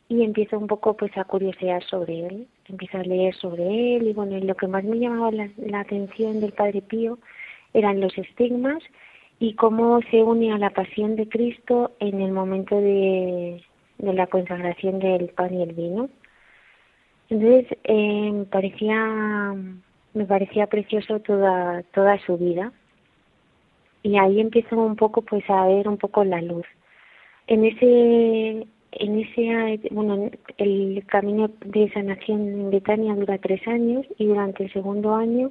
y 0.08 0.22
empiezo 0.22 0.58
un 0.58 0.68
poco 0.68 0.96
pues 0.96 1.10
a 1.18 1.24
curiosear 1.24 1.82
sobre 1.82 2.26
él, 2.26 2.46
empiezo 2.68 2.98
a 2.98 3.02
leer 3.02 3.34
sobre 3.34 3.96
él 3.96 4.06
y 4.06 4.12
bueno, 4.12 4.36
y 4.38 4.42
lo 4.42 4.54
que 4.54 4.68
más 4.68 4.84
me 4.84 5.00
llamaba 5.00 5.32
la, 5.32 5.48
la 5.56 5.80
atención 5.80 6.40
del 6.40 6.52
Padre 6.52 6.82
Pío 6.82 7.18
eran 7.74 8.00
los 8.00 8.16
estigmas 8.18 8.82
y 9.38 9.54
cómo 9.54 10.00
se 10.10 10.22
une 10.22 10.52
a 10.52 10.58
la 10.58 10.70
pasión 10.70 11.16
de 11.16 11.28
Cristo 11.28 11.92
en 11.98 12.20
el 12.20 12.32
momento 12.32 12.80
de, 12.80 13.62
de 13.98 14.12
la 14.12 14.26
consagración 14.26 14.98
del 14.98 15.28
pan 15.30 15.54
y 15.54 15.62
el 15.62 15.72
vino. 15.72 16.08
Entonces 17.28 17.78
eh, 17.84 18.30
me 18.32 18.44
parecía 18.44 19.54
me 20.14 20.26
parecía 20.26 20.66
precioso 20.66 21.20
toda 21.20 21.82
toda 21.94 22.18
su 22.26 22.36
vida 22.36 22.72
y 24.02 24.18
ahí 24.18 24.40
empiezo 24.40 24.76
un 24.76 24.96
poco 24.96 25.22
pues 25.22 25.48
a 25.48 25.66
ver 25.66 25.88
un 25.88 25.96
poco 25.96 26.24
la 26.24 26.42
luz. 26.42 26.66
En 27.46 27.64
ese 27.64 28.66
en 28.92 29.18
ese 29.20 29.88
bueno 29.90 30.30
el 30.58 31.02
camino 31.06 31.50
de 31.64 31.90
sanación 31.92 32.40
en 32.40 32.70
Betania 32.70 33.14
dura 33.14 33.38
tres 33.38 33.66
años 33.66 34.04
y 34.18 34.26
durante 34.26 34.64
el 34.64 34.72
segundo 34.72 35.14
año 35.14 35.50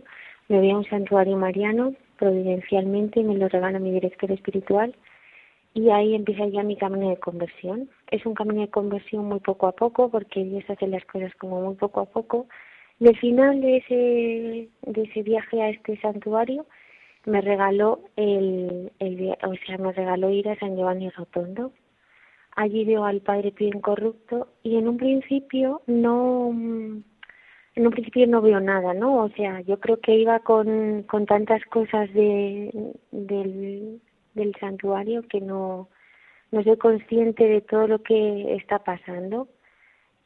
me 0.50 0.60
voy 0.60 0.70
a 0.70 0.78
un 0.78 0.86
santuario 0.86 1.36
mariano 1.38 1.94
providencialmente 2.22 3.24
me 3.24 3.36
lo 3.36 3.50
regala 3.50 3.80
mi 3.80 3.92
director 3.92 4.32
espiritual 4.32 4.96
y 5.74 5.90
ahí 5.90 6.14
empieza 6.14 6.46
ya 6.46 6.62
mi 6.62 6.78
camino 6.78 7.10
de 7.10 7.18
conversión. 7.18 7.90
Es 8.12 8.24
un 8.28 8.36
camino 8.36 8.62
de 8.62 8.70
conversión 8.70 9.26
muy 9.26 9.40
poco 9.40 9.66
a 9.66 9.72
poco 9.72 10.10
porque 10.12 10.44
Dios 10.44 10.64
hace 10.70 10.86
las 10.86 11.04
cosas 11.06 11.34
como 11.40 11.62
muy 11.62 11.76
poco 11.76 12.02
a 12.02 12.06
poco 12.06 12.46
y 13.00 13.08
al 13.08 13.18
final 13.18 13.60
de 13.60 13.78
ese 13.78 14.70
de 14.92 15.02
ese 15.02 15.24
viaje 15.24 15.64
a 15.64 15.70
este 15.70 16.00
santuario 16.00 16.68
me 17.26 17.42
regaló 17.42 18.02
el, 18.16 18.92
o 19.44 19.56
sea 19.66 19.80
me 19.80 19.92
regaló 19.92 20.30
ir 20.30 20.48
a 20.48 20.60
San 20.60 20.76
Giovanni 20.76 21.10
Rotondo 21.10 21.72
allí 22.56 22.86
veo 22.86 23.04
al 23.06 23.22
Padre 23.22 23.52
Pío 23.52 23.70
incorrupto 23.70 24.50
y 24.62 24.76
en 24.76 24.88
un 24.88 24.98
principio 24.98 25.82
no 25.88 26.54
en 27.82 27.88
un 27.88 27.94
principio 27.94 28.28
no 28.28 28.42
veo 28.42 28.60
nada, 28.60 28.94
¿no? 28.94 29.24
O 29.24 29.30
sea, 29.32 29.62
yo 29.62 29.80
creo 29.80 30.00
que 30.00 30.16
iba 30.16 30.40
con, 30.42 31.04
con 31.04 31.26
tantas 31.26 31.64
cosas 31.66 32.14
de, 32.14 32.94
del, 33.12 34.02
del 34.36 34.56
santuario 34.60 35.24
que 35.28 35.42
no, 35.42 35.90
no 36.52 36.64
soy 36.64 36.78
consciente 36.78 37.44
de 37.46 37.62
todo 37.62 37.88
lo 37.88 38.04
que 38.04 38.56
está 38.56 38.80
pasando. 38.84 39.48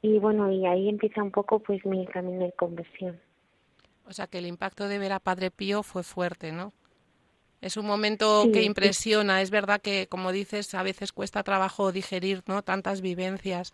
Y 0.01 0.19
bueno, 0.19 0.51
y 0.51 0.65
ahí 0.65 0.89
empieza 0.89 1.23
un 1.23 1.31
poco 1.31 1.59
pues 1.59 1.85
mi 1.85 2.05
camino 2.07 2.43
de 2.45 2.51
conversión. 2.53 3.19
O 4.05 4.13
sea 4.13 4.27
que 4.27 4.37
el 4.37 4.45
impacto 4.45 4.87
de 4.87 4.99
ver 4.99 5.11
a 5.13 5.19
Padre 5.19 5.51
Pío 5.51 5.83
fue 5.83 6.03
fuerte, 6.03 6.51
¿no? 6.51 6.73
Es 7.61 7.77
un 7.77 7.85
momento 7.87 8.43
Sí, 8.43 8.51
que 8.51 8.61
sí. 8.61 8.65
impresiona. 8.65 9.41
Es 9.41 9.49
verdad 9.49 9.81
que, 9.81 10.07
como 10.07 10.31
dices, 10.31 10.73
a 10.75 10.83
veces 10.83 11.11
cuesta 11.11 11.43
trabajo 11.43 11.91
digerir, 11.91 12.43
¿no? 12.47 12.61
Tantas 12.63 13.01
vivencias. 13.01 13.73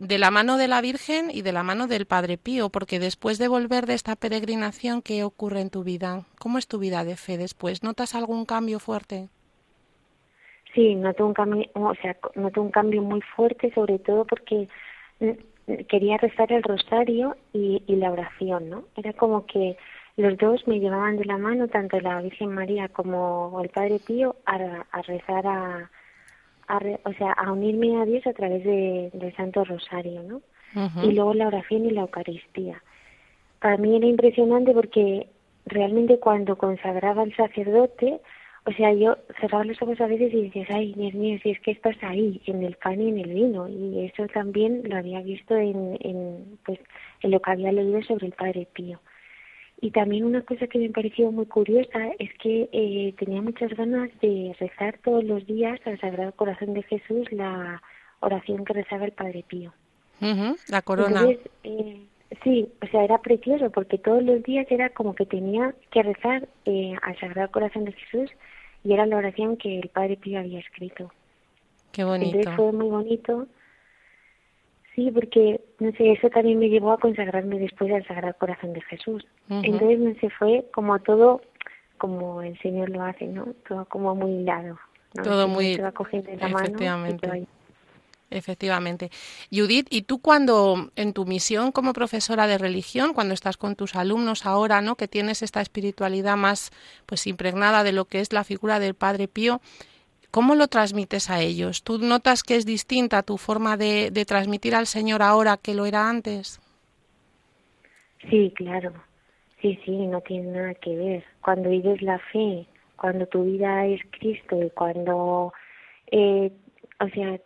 De 0.00 0.16
la 0.16 0.30
mano 0.30 0.58
de 0.58 0.68
la 0.68 0.80
Virgen 0.80 1.28
y 1.28 1.42
de 1.42 1.50
la 1.50 1.64
mano 1.64 1.88
del 1.88 2.06
Padre 2.06 2.38
Pío, 2.38 2.68
porque 2.68 3.00
después 3.00 3.36
de 3.38 3.48
volver 3.48 3.84
de 3.84 3.94
esta 3.94 4.14
peregrinación, 4.14 5.02
¿qué 5.02 5.24
ocurre 5.24 5.60
en 5.60 5.70
tu 5.70 5.82
vida? 5.82 6.22
¿Cómo 6.38 6.58
es 6.58 6.68
tu 6.68 6.78
vida 6.78 7.02
de 7.02 7.16
fe 7.16 7.36
después? 7.36 7.82
¿Notas 7.82 8.14
algún 8.14 8.44
cambio 8.44 8.78
fuerte? 8.78 9.28
Sí, 10.72 10.94
noto 10.94 11.26
un 11.26 11.34
cambio, 11.34 11.68
o 11.74 11.94
sea, 11.96 12.16
noto 12.36 12.62
un 12.62 12.70
cambio 12.70 13.02
muy 13.02 13.20
fuerte, 13.34 13.72
sobre 13.74 13.98
todo 13.98 14.24
porque 14.24 14.68
quería 15.88 16.16
rezar 16.18 16.52
el 16.52 16.62
rosario 16.62 17.36
y, 17.52 17.82
y 17.88 17.96
la 17.96 18.12
oración, 18.12 18.70
¿no? 18.70 18.84
Era 18.96 19.12
como 19.14 19.46
que 19.46 19.76
los 20.16 20.38
dos 20.38 20.64
me 20.68 20.78
llevaban 20.78 21.16
de 21.16 21.24
la 21.24 21.38
mano, 21.38 21.66
tanto 21.66 21.98
la 21.98 22.22
Virgen 22.22 22.54
María 22.54 22.88
como 22.88 23.60
el 23.64 23.68
Padre 23.70 23.98
Pío, 23.98 24.36
a, 24.46 24.54
a 24.92 25.02
rezar 25.02 25.44
a, 25.44 25.90
a 26.68 26.78
re- 26.78 27.00
o 27.04 27.12
sea, 27.14 27.32
a 27.32 27.52
unirme 27.52 28.00
a 28.00 28.04
Dios 28.04 28.26
a 28.26 28.32
través 28.32 28.64
de, 28.64 29.10
del 29.12 29.34
Santo 29.36 29.64
Rosario, 29.64 30.22
¿no? 30.22 30.42
Y 31.02 31.12
luego 31.12 31.34
la 31.34 31.48
oración 31.48 31.86
y 31.86 31.90
la 31.90 32.02
Eucaristía. 32.02 32.82
Para 33.60 33.76
mí 33.78 33.96
era 33.96 34.06
impresionante 34.06 34.72
porque 34.72 35.28
realmente 35.66 36.18
cuando 36.20 36.56
consagraba 36.56 37.22
al 37.22 37.34
sacerdote, 37.34 38.20
o 38.66 38.72
sea, 38.72 38.92
yo 38.92 39.16
cerraba 39.40 39.64
los 39.64 39.80
ojos 39.82 40.00
a 40.00 40.06
veces 40.06 40.32
y 40.32 40.42
decías, 40.42 40.68
ay, 40.70 40.92
Dios 40.94 41.14
mío, 41.14 41.38
si 41.42 41.50
es 41.50 41.60
que 41.60 41.70
estás 41.70 41.96
ahí, 42.02 42.40
en 42.46 42.62
el 42.62 42.76
pan 42.76 43.00
y 43.00 43.08
en 43.08 43.18
el 43.18 43.32
vino. 43.32 43.66
Y 43.68 44.04
eso 44.04 44.26
también 44.28 44.82
lo 44.84 44.96
había 44.96 45.20
visto 45.22 45.56
en, 45.56 45.96
en, 46.00 46.58
pues, 46.64 46.78
en 47.22 47.30
lo 47.30 47.40
que 47.40 47.50
había 47.50 47.72
leído 47.72 48.02
sobre 48.02 48.26
el 48.26 48.32
Padre 48.32 48.68
Pío. 48.72 49.00
Y 49.80 49.92
también 49.92 50.24
una 50.24 50.42
cosa 50.42 50.66
que 50.66 50.78
me 50.78 50.90
pareció 50.90 51.30
muy 51.30 51.46
curiosa 51.46 52.08
es 52.18 52.30
que 52.42 52.68
eh, 52.72 53.14
tenía 53.16 53.40
muchas 53.40 53.70
ganas 53.74 54.10
de 54.20 54.54
rezar 54.58 54.98
todos 55.04 55.22
los 55.22 55.46
días 55.46 55.80
al 55.86 56.00
Sagrado 56.00 56.32
Corazón 56.32 56.74
de 56.74 56.82
Jesús 56.82 57.30
la 57.30 57.80
oración 58.20 58.64
que 58.64 58.72
rezaba 58.72 59.04
el 59.04 59.12
Padre 59.12 59.44
Pío. 59.46 59.72
La 60.68 60.82
corona. 60.82 61.20
Entonces, 61.20 61.50
eh, 61.62 62.00
sí, 62.42 62.68
o 62.82 62.86
sea, 62.88 63.04
era 63.04 63.18
precioso 63.18 63.70
porque 63.70 63.98
todos 63.98 64.22
los 64.22 64.42
días 64.42 64.66
era 64.68 64.90
como 64.90 65.14
que 65.14 65.26
tenía 65.26 65.74
que 65.92 66.02
rezar 66.02 66.48
eh, 66.64 66.96
al 67.02 67.18
Sagrado 67.20 67.52
Corazón 67.52 67.84
de 67.84 67.92
Jesús 67.92 68.30
y 68.82 68.94
era 68.94 69.06
la 69.06 69.16
oración 69.16 69.56
que 69.56 69.78
el 69.78 69.88
Padre 69.90 70.16
Pío 70.16 70.40
había 70.40 70.58
escrito. 70.58 71.12
Qué 71.92 72.02
bonito. 72.02 72.36
Entonces 72.36 72.56
fue 72.56 72.72
muy 72.72 72.88
bonito. 72.88 73.46
Sí, 74.98 75.12
porque, 75.12 75.60
no 75.78 75.92
sé, 75.92 76.10
eso 76.10 76.28
también 76.28 76.58
me 76.58 76.68
llevó 76.68 76.90
a 76.90 76.98
consagrarme 76.98 77.60
después 77.60 77.92
al 77.92 78.04
Sagrado 78.08 78.34
Corazón 78.36 78.72
de 78.72 78.80
Jesús. 78.80 79.24
Entonces, 79.48 80.00
no 80.00 80.12
sé, 80.20 80.28
fue 80.28 80.64
como 80.74 80.98
todo, 80.98 81.40
como 81.98 82.42
el 82.42 82.58
Señor 82.58 82.90
lo 82.90 83.04
hace, 83.04 83.26
¿no? 83.28 83.46
Todo 83.68 83.84
como 83.84 84.16
muy 84.16 84.32
hilado. 84.40 84.76
¿no? 85.14 85.22
Todo 85.22 85.46
muy- 85.46 85.76
te 85.76 85.82
va 85.82 85.92
cogiendo 85.92 86.28
de 86.32 86.36
la 86.38 86.48
mano 86.48 86.58
y 86.58 86.62
te 86.62 86.66
efectivamente. 86.66 87.28
va 87.28 87.36
Efectivamente. 88.30 89.10
Judith, 89.52 89.86
¿y 89.88 90.02
tú 90.02 90.20
cuando 90.20 90.90
en 90.96 91.12
tu 91.12 91.26
misión 91.26 91.70
como 91.70 91.92
profesora 91.92 92.48
de 92.48 92.58
religión, 92.58 93.14
cuando 93.14 93.34
estás 93.34 93.56
con 93.56 93.76
tus 93.76 93.94
alumnos 93.94 94.46
ahora, 94.46 94.80
¿no? 94.80 94.96
que 94.96 95.06
tienes 95.06 95.42
esta 95.42 95.60
espiritualidad 95.60 96.36
más 96.36 96.72
pues 97.06 97.28
impregnada 97.28 97.84
de 97.84 97.92
lo 97.92 98.06
que 98.06 98.18
es 98.18 98.32
la 98.32 98.42
figura 98.42 98.80
del 98.80 98.94
Padre 98.94 99.28
Pío, 99.28 99.60
¿cómo 100.38 100.54
lo 100.54 100.68
transmites 100.68 101.30
a 101.30 101.40
ellos? 101.40 101.82
¿Tú 101.82 101.98
notas 101.98 102.44
que 102.44 102.54
es 102.54 102.64
distinta 102.64 103.24
tu 103.24 103.38
forma 103.38 103.76
de, 103.76 104.12
transmitir 104.24 104.76
al 104.76 104.86
Señor 104.86 105.20
ahora 105.20 105.56
que 105.56 105.74
lo 105.74 105.84
era 105.84 106.08
antes? 106.08 106.60
Sí, 108.30 108.52
claro. 108.54 108.92
Sí, 109.60 109.80
sí, 109.84 110.06
no 110.06 110.20
tiene 110.20 110.52
nada 110.52 110.74
que 110.74 110.94
ver. 110.94 111.24
Cuando 111.42 111.70
vives 111.70 112.00
la 112.02 112.20
fe, 112.30 112.68
cuando 112.94 113.26
tu 113.26 113.42
vida 113.42 113.84
es 113.86 114.00
Cristo 114.12 114.62
y 114.62 114.70
cuando, 114.70 115.52
eh, 116.12 116.52
o 117.00 117.08
sea, 117.08 117.40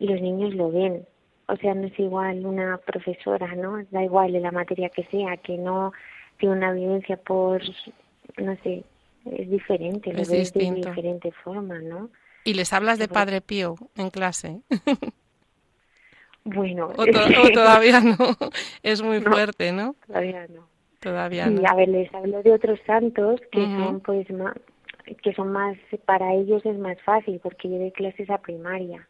los 0.00 0.18
niños 0.22 0.54
lo 0.54 0.72
ven. 0.72 1.06
O 1.46 1.56
sea, 1.56 1.74
no 1.74 1.88
es 1.88 1.98
igual 1.98 2.46
una 2.46 2.78
profesora, 2.78 3.54
¿no? 3.54 3.84
Da 3.90 4.02
igual 4.02 4.32
de 4.32 4.40
la 4.40 4.50
materia 4.50 4.88
que 4.88 5.04
sea, 5.10 5.36
que 5.36 5.58
no 5.58 5.92
tiene 6.38 6.54
una 6.54 6.72
vivencia 6.72 7.18
por, 7.18 7.60
no 8.38 8.56
sé, 8.62 8.82
es 9.30 9.50
diferente, 9.50 10.12
lo 10.12 10.22
Es 10.22 10.30
ves 10.30 10.52
de 10.52 10.70
diferente 10.70 11.30
forma, 11.44 11.78
¿no? 11.80 12.10
Y 12.44 12.54
les 12.54 12.72
hablas 12.72 12.98
de 12.98 13.08
Padre 13.08 13.40
Pío 13.40 13.76
en 13.96 14.10
clase. 14.10 14.60
Bueno, 16.44 16.86
o, 16.96 17.06
to- 17.06 17.42
o 17.44 17.50
todavía 17.52 18.00
no. 18.00 18.16
Es 18.82 19.00
muy 19.02 19.20
No. 19.20 19.30
fuerte, 19.30 19.72
¿no? 19.72 19.94
Todavía 20.06 20.46
no. 20.48 20.66
Todavía 21.00 21.46
no. 21.46 21.62
a 21.68 21.74
ver, 21.74 21.88
les 21.88 22.12
hablo 22.14 22.42
de 22.42 22.52
otros 22.52 22.78
santos 22.86 23.40
que 23.50 23.60
son 23.60 24.00
pues 24.00 24.28
más, 24.30 24.54
que 25.22 25.32
son 25.34 25.50
más, 25.52 25.76
para 26.04 26.32
ellos 26.34 26.64
es 26.64 26.76
más 26.78 27.00
fácil 27.02 27.40
porque 27.42 27.68
yo 27.68 27.76
doy 27.78 27.90
clases 27.92 28.30
a 28.30 28.38
primaria. 28.38 29.06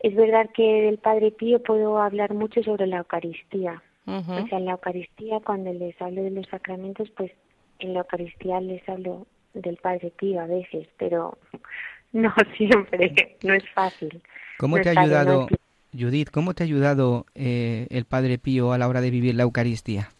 Es 0.00 0.14
verdad 0.14 0.48
que 0.54 0.62
del 0.82 0.98
Padre 0.98 1.32
Pío 1.32 1.60
puedo 1.62 1.98
hablar 2.00 2.34
mucho 2.34 2.62
sobre 2.62 2.86
la 2.86 2.98
Eucaristía. 2.98 3.82
O 4.06 4.22
sea, 4.48 4.58
en 4.58 4.64
la 4.64 4.72
Eucaristía, 4.72 5.38
cuando 5.44 5.72
les 5.72 6.00
hablo 6.00 6.22
de 6.22 6.30
los 6.30 6.46
sacramentos, 6.46 7.10
pues 7.16 7.30
en 7.78 7.94
la 7.94 8.00
Eucaristía 8.00 8.60
les 8.60 8.86
hablo 8.88 9.26
del 9.54 9.76
Padre 9.78 10.12
Pío 10.18 10.40
a 10.40 10.46
veces, 10.46 10.88
pero 10.98 11.38
no 12.12 12.32
siempre, 12.56 13.36
no 13.42 13.54
es 13.54 13.68
fácil. 13.70 14.22
¿Cómo 14.56 14.76
No 14.76 14.82
te 14.82 14.90
ha 14.90 14.94
fácil, 14.94 14.98
ayudado, 15.04 15.48
Judith, 15.92 16.30
cómo 16.30 16.54
te 16.54 16.62
ha 16.62 16.66
ayudado 16.66 17.26
eh, 17.34 17.86
el 17.90 18.04
Padre 18.04 18.38
Pío 18.38 18.72
a 18.72 18.78
la 18.78 18.88
hora 18.88 19.00
de 19.00 19.10
vivir 19.10 19.34
la 19.34 19.44
Eucaristía? 19.44 20.10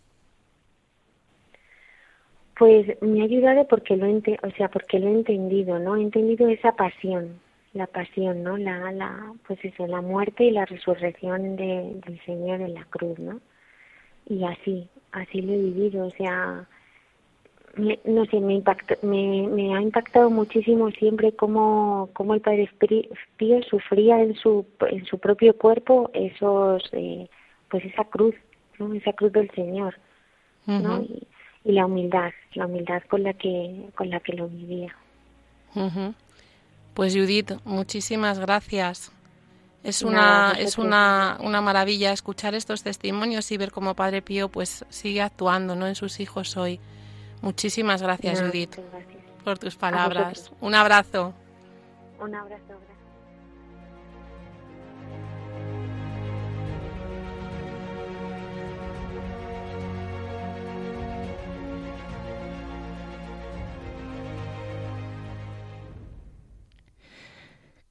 Pues 2.59 3.01
me 3.03 3.21
ha 3.21 3.25
ayudado 3.25 3.67
porque 3.69 3.97
lo 3.97 4.07
he, 4.07 4.11
ente- 4.11 4.39
o 4.43 4.51
sea, 4.57 4.69
porque 4.69 4.99
lo 4.99 5.09
he 5.09 5.13
entendido, 5.13 5.79
¿no? 5.79 5.97
He 5.97 6.03
entendido 6.03 6.49
esa 6.49 6.73
pasión, 6.73 7.41
la 7.73 7.87
pasión, 7.87 8.43
¿no? 8.43 8.57
La, 8.57 8.91
la, 8.91 9.33
pues 9.47 9.65
eso, 9.65 9.87
la 9.87 10.01
muerte 10.01 10.45
y 10.45 10.51
la 10.51 10.65
resurrección 10.65 11.55
de, 11.57 11.93
del 12.05 12.21
Señor 12.25 12.61
en 12.61 12.75
la 12.75 12.85
cruz, 12.87 13.17
¿no? 13.19 13.41
Y 14.29 14.45
así, 14.45 14.89
así 15.13 15.41
lo 15.41 15.53
he 15.53 15.59
vivido, 15.59 16.07
o 16.07 16.11
sea, 16.11 16.67
me- 17.79 17.99
no 18.05 18.24
sé, 18.26 18.41
me, 18.41 18.55
impactó, 18.55 18.95
me, 19.03 19.47
me 19.49 19.74
ha 19.74 19.81
impactado 19.81 20.31
muchísimo 20.31 20.91
siempre 20.91 21.33
cómo, 21.33 22.11
cómo 22.12 22.35
el 22.35 22.41
Padre 22.41 22.70
Pío 23.37 23.62
sufría 23.62 24.20
en 24.20 24.35
su, 24.35 24.66
en 24.91 25.05
su 25.07 25.18
propio 25.18 25.57
cuerpo 25.57 26.11
esos, 26.12 26.83
eh, 26.93 27.29
pues 27.70 27.85
esa 27.85 28.05
cruz, 28.05 28.35
¿no? 28.79 28.93
Esa 28.95 29.12
cruz 29.12 29.33
del 29.33 29.51
Señor. 29.53 29.95
Y, 30.66 31.26
y 31.64 31.72
la 31.72 31.87
humildad, 31.87 32.33
la 32.55 32.66
humildad 32.66 33.03
con 33.09 33.22
la 33.22 33.33
que, 33.33 33.89
con 33.95 34.11
la 34.11 34.20
que 34.20 34.35
lo 34.35 34.49
vivía. 34.49 34.95
Pues 36.95 37.14
Judith, 37.14 37.53
muchísimas 37.64 38.39
gracias. 38.39 39.12
Es 39.85 40.03
una, 40.03 40.55
es 40.59 40.76
una, 40.76 41.39
una 41.41 41.61
maravilla 41.61 42.12
escuchar 42.12 42.55
estos 42.55 42.83
testimonios 42.83 43.51
y 43.53 43.57
ver 43.57 43.70
cómo 43.70 43.95
Padre 43.95 44.22
Pío 44.22 44.49
pues 44.49 44.85
sigue 44.89 45.22
actuando 45.22 45.76
¿no? 45.76 45.87
en 45.87 45.95
sus 45.95 46.20
hijos 46.20 46.57
hoy. 46.57 46.81
Muchísimas 47.43 48.03
gracias, 48.03 48.41
Judith, 48.41 48.76
gracias. 48.91 49.22
por 49.45 49.59
tus 49.59 49.76
palabras. 49.76 50.53
Un 50.61 50.74
abrazo. 50.74 51.34
Un 52.20 52.34
abrazo. 52.34 52.64
gracias. 52.66 52.99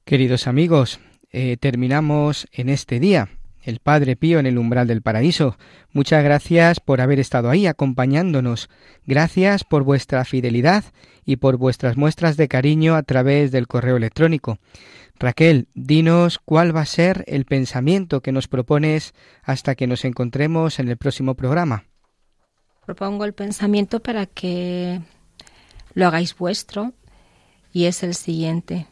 Queridos 0.08 0.46
amigos, 0.46 1.00
eh, 1.32 1.58
terminamos 1.58 2.48
en 2.52 2.70
este 2.70 2.98
día. 2.98 3.28
El 3.68 3.80
Padre 3.80 4.16
Pío 4.16 4.38
en 4.38 4.46
el 4.46 4.56
umbral 4.56 4.86
del 4.86 5.02
paraíso. 5.02 5.58
Muchas 5.92 6.24
gracias 6.24 6.80
por 6.80 7.02
haber 7.02 7.20
estado 7.20 7.50
ahí 7.50 7.66
acompañándonos. 7.66 8.70
Gracias 9.04 9.62
por 9.62 9.82
vuestra 9.82 10.24
fidelidad 10.24 10.84
y 11.26 11.36
por 11.36 11.58
vuestras 11.58 11.98
muestras 11.98 12.38
de 12.38 12.48
cariño 12.48 12.94
a 12.94 13.02
través 13.02 13.52
del 13.52 13.66
correo 13.66 13.98
electrónico. 13.98 14.56
Raquel, 15.18 15.68
dinos 15.74 16.38
cuál 16.42 16.74
va 16.74 16.80
a 16.80 16.86
ser 16.86 17.24
el 17.26 17.44
pensamiento 17.44 18.22
que 18.22 18.32
nos 18.32 18.48
propones 18.48 19.12
hasta 19.42 19.74
que 19.74 19.86
nos 19.86 20.06
encontremos 20.06 20.78
en 20.78 20.88
el 20.88 20.96
próximo 20.96 21.34
programa. 21.34 21.84
Propongo 22.86 23.26
el 23.26 23.34
pensamiento 23.34 24.00
para 24.00 24.24
que 24.24 25.02
lo 25.92 26.06
hagáis 26.06 26.34
vuestro 26.38 26.94
y 27.70 27.84
es 27.84 28.02
el 28.02 28.14
siguiente. 28.14 28.86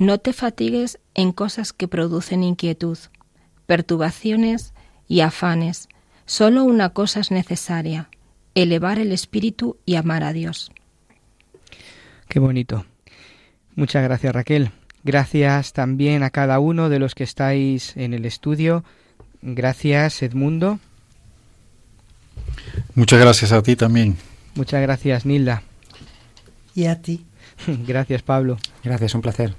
No 0.00 0.16
te 0.16 0.32
fatigues 0.32 0.98
en 1.12 1.30
cosas 1.30 1.74
que 1.74 1.86
producen 1.86 2.42
inquietud, 2.42 2.96
perturbaciones 3.66 4.72
y 5.06 5.20
afanes. 5.20 5.90
Solo 6.24 6.64
una 6.64 6.88
cosa 6.88 7.20
es 7.20 7.30
necesaria, 7.30 8.08
elevar 8.54 8.98
el 8.98 9.12
espíritu 9.12 9.76
y 9.84 9.96
amar 9.96 10.24
a 10.24 10.32
Dios. 10.32 10.72
Qué 12.28 12.38
bonito. 12.38 12.86
Muchas 13.74 14.02
gracias 14.02 14.34
Raquel. 14.34 14.70
Gracias 15.04 15.74
también 15.74 16.22
a 16.22 16.30
cada 16.30 16.60
uno 16.60 16.88
de 16.88 16.98
los 16.98 17.14
que 17.14 17.24
estáis 17.24 17.94
en 17.98 18.14
el 18.14 18.24
estudio. 18.24 18.84
Gracias 19.42 20.22
Edmundo. 20.22 20.78
Muchas 22.94 23.20
gracias 23.20 23.52
a 23.52 23.62
ti 23.62 23.76
también. 23.76 24.16
Muchas 24.54 24.80
gracias 24.80 25.26
Nilda. 25.26 25.62
Y 26.74 26.86
a 26.86 27.02
ti. 27.02 27.26
Gracias 27.86 28.22
Pablo. 28.22 28.56
Gracias, 28.82 29.14
un 29.14 29.20
placer. 29.20 29.54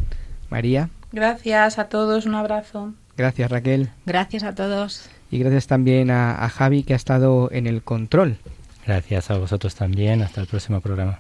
María. 0.52 0.90
Gracias 1.12 1.80
a 1.80 1.90
todos, 1.90 2.26
un 2.26 2.36
abrazo. 2.36 2.94
Gracias 3.18 3.50
Raquel. 3.50 3.90
Gracias 4.06 4.44
a 4.44 4.54
todos. 4.54 5.10
Y 5.32 5.40
gracias 5.40 5.68
también 5.68 6.12
a, 6.12 6.44
a 6.44 6.50
Javi 6.50 6.84
que 6.84 6.94
ha 6.94 6.98
estado 6.98 7.50
en 7.52 7.66
el 7.66 7.82
control. 7.82 8.38
Gracias 8.86 9.32
a 9.32 9.38
vosotros 9.38 9.76
también. 9.76 10.22
Hasta 10.22 10.42
el 10.42 10.48
próximo 10.48 10.82
programa. 10.82 11.20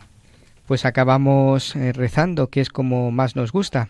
Pues 0.67 0.85
acabamos 0.85 1.75
eh, 1.75 1.91
rezando, 1.91 2.47
que 2.47 2.61
es 2.61 2.69
como 2.69 3.11
más 3.11 3.35
nos 3.35 3.51
gusta. 3.51 3.89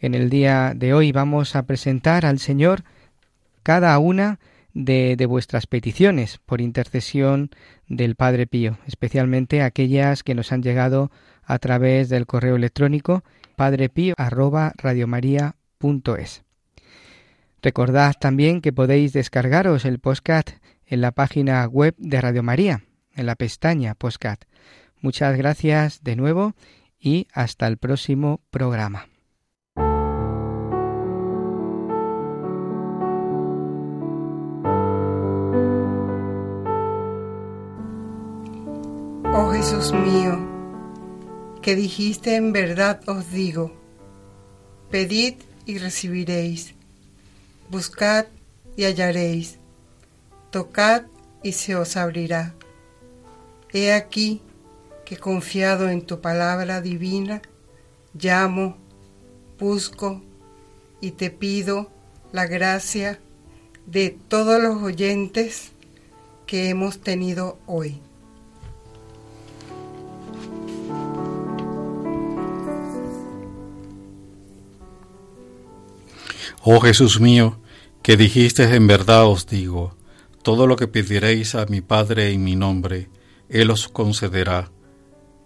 En 0.00 0.14
el 0.14 0.30
día 0.30 0.72
de 0.74 0.94
hoy 0.94 1.12
vamos 1.12 1.56
a 1.56 1.64
presentar 1.64 2.26
al 2.26 2.38
Señor 2.38 2.84
cada 3.62 3.98
una 3.98 4.38
de, 4.74 5.16
de 5.16 5.26
vuestras 5.26 5.66
peticiones 5.66 6.38
por 6.44 6.60
intercesión 6.60 7.50
del 7.88 8.14
Padre 8.14 8.46
Pío, 8.46 8.78
especialmente 8.86 9.62
aquellas 9.62 10.22
que 10.22 10.34
nos 10.34 10.52
han 10.52 10.62
llegado 10.62 11.10
a 11.44 11.58
través 11.58 12.08
del 12.08 12.26
correo 12.26 12.56
electrónico 12.56 13.22
padrepío@radiomaria.es. 13.62 16.42
Recordad 17.62 18.14
también 18.18 18.60
que 18.60 18.72
podéis 18.72 19.12
descargaros 19.12 19.84
el 19.84 20.00
podcast 20.00 20.50
en 20.84 21.00
la 21.00 21.12
página 21.12 21.64
web 21.66 21.94
de 21.96 22.20
Radio 22.20 22.42
María, 22.42 22.82
en 23.14 23.26
la 23.26 23.36
pestaña 23.36 23.94
podcast. 23.94 24.42
Muchas 25.00 25.36
gracias 25.36 26.02
de 26.02 26.16
nuevo 26.16 26.56
y 26.98 27.28
hasta 27.32 27.68
el 27.68 27.76
próximo 27.76 28.40
programa. 28.50 29.06
Oh 39.34 39.50
Jesús 39.52 39.92
mío, 39.92 40.51
que 41.62 41.76
dijiste 41.76 42.34
en 42.34 42.52
verdad 42.52 43.00
os 43.08 43.30
digo, 43.30 43.72
pedid 44.90 45.34
y 45.64 45.78
recibiréis, 45.78 46.74
buscad 47.70 48.26
y 48.76 48.84
hallaréis, 48.84 49.58
tocad 50.50 51.04
y 51.42 51.52
se 51.52 51.76
os 51.76 51.96
abrirá. 51.96 52.54
He 53.72 53.92
aquí 53.92 54.42
que 55.04 55.16
confiado 55.16 55.88
en 55.88 56.02
tu 56.02 56.20
palabra 56.20 56.80
divina, 56.80 57.40
llamo, 58.12 58.76
busco 59.58 60.20
y 61.00 61.12
te 61.12 61.30
pido 61.30 61.90
la 62.32 62.46
gracia 62.46 63.20
de 63.86 64.10
todos 64.28 64.60
los 64.60 64.82
oyentes 64.82 65.72
que 66.46 66.68
hemos 66.68 66.98
tenido 67.00 67.58
hoy. 67.66 68.00
Oh 76.64 76.78
Jesús 76.78 77.20
mío, 77.20 77.58
que 78.02 78.16
dijiste 78.16 78.62
en 78.62 78.86
verdad 78.86 79.26
os 79.26 79.48
digo, 79.48 79.96
todo 80.44 80.68
lo 80.68 80.76
que 80.76 80.86
pediréis 80.86 81.56
a 81.56 81.66
mi 81.66 81.80
Padre 81.80 82.30
en 82.30 82.44
mi 82.44 82.54
nombre, 82.54 83.08
Él 83.48 83.68
os 83.72 83.88
concederá. 83.88 84.70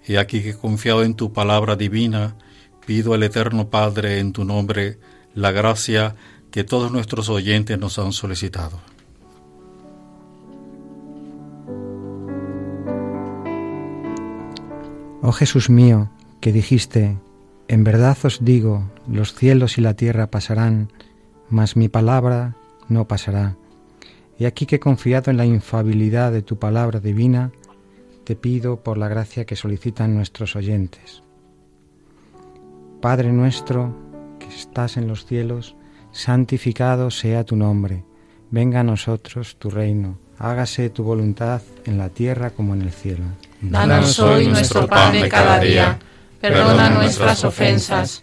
Y 0.07 0.17
aquí 0.17 0.43
que 0.43 0.55
confiado 0.55 1.05
en 1.05 1.15
tu 1.15 1.33
palabra 1.33 1.75
divina, 1.75 2.37
pido 2.85 3.15
al 3.15 3.23
Eterno 3.23 3.71
Padre 3.71 4.19
en 4.19 4.35
tu 4.35 4.45
nombre 4.45 4.99
la 5.35 5.53
gracia 5.53 6.17
que 6.51 6.65
todos 6.65 6.93
nuestros 6.93 7.31
oyentes 7.31 7.79
nos 7.79 7.99
han 7.99 8.13
solicitado. 8.13 8.79
Oh 15.23 15.33
Jesús 15.33 15.71
mío, 15.71 16.11
que 16.43 16.53
dijiste, 16.53 17.17
en 17.69 17.85
verdad 17.85 18.19
os 18.23 18.45
digo, 18.45 18.85
los 19.11 19.35
cielos 19.35 19.79
y 19.79 19.81
la 19.81 19.95
tierra 19.95 20.31
pasarán, 20.31 20.91
mas 21.49 21.77
mi 21.77 21.89
palabra 21.89 22.57
no 22.89 23.07
pasará. 23.09 23.57
Y 24.39 24.45
aquí 24.45 24.67
que 24.67 24.81
confiado 24.81 25.31
en 25.31 25.37
la 25.37 25.47
infabilidad 25.47 26.33
de 26.33 26.43
tu 26.43 26.59
palabra 26.59 27.01
divina, 27.01 27.51
te 28.25 28.37
pido 28.37 28.83
por 28.83 28.99
la 28.99 29.09
gracia 29.09 29.47
que 29.47 29.57
solicitan 29.57 30.15
nuestros 30.15 30.57
oyentes. 30.57 31.23
Padre 33.01 33.33
nuestro, 33.33 33.95
que 34.39 34.49
estás 34.49 34.97
en 34.97 35.07
los 35.07 35.27
cielos, 35.27 35.77
santificado 36.13 37.11
sea 37.11 37.45
tu 37.45 37.57
nombre, 37.57 38.05
venga 38.51 38.81
a 38.81 38.85
nosotros 38.85 39.57
tu 39.59 39.71
reino, 39.71 40.19
hágase 40.39 40.91
tu 40.91 41.05
voluntad 41.05 41.63
en 41.85 41.99
la 41.99 42.09
tierra 42.09 42.51
como 42.51 42.75
en 42.75 42.83
el 42.83 42.91
cielo. 42.91 43.25
Danos 43.61 44.19
hoy 44.19 44.49
nuestro 44.49 44.87
pan 44.87 45.13
de 45.13 45.29
cada 45.29 45.61
día. 45.61 45.99
Perdona 46.41 46.91
nuestras 46.91 47.45
ofensas, 47.45 48.23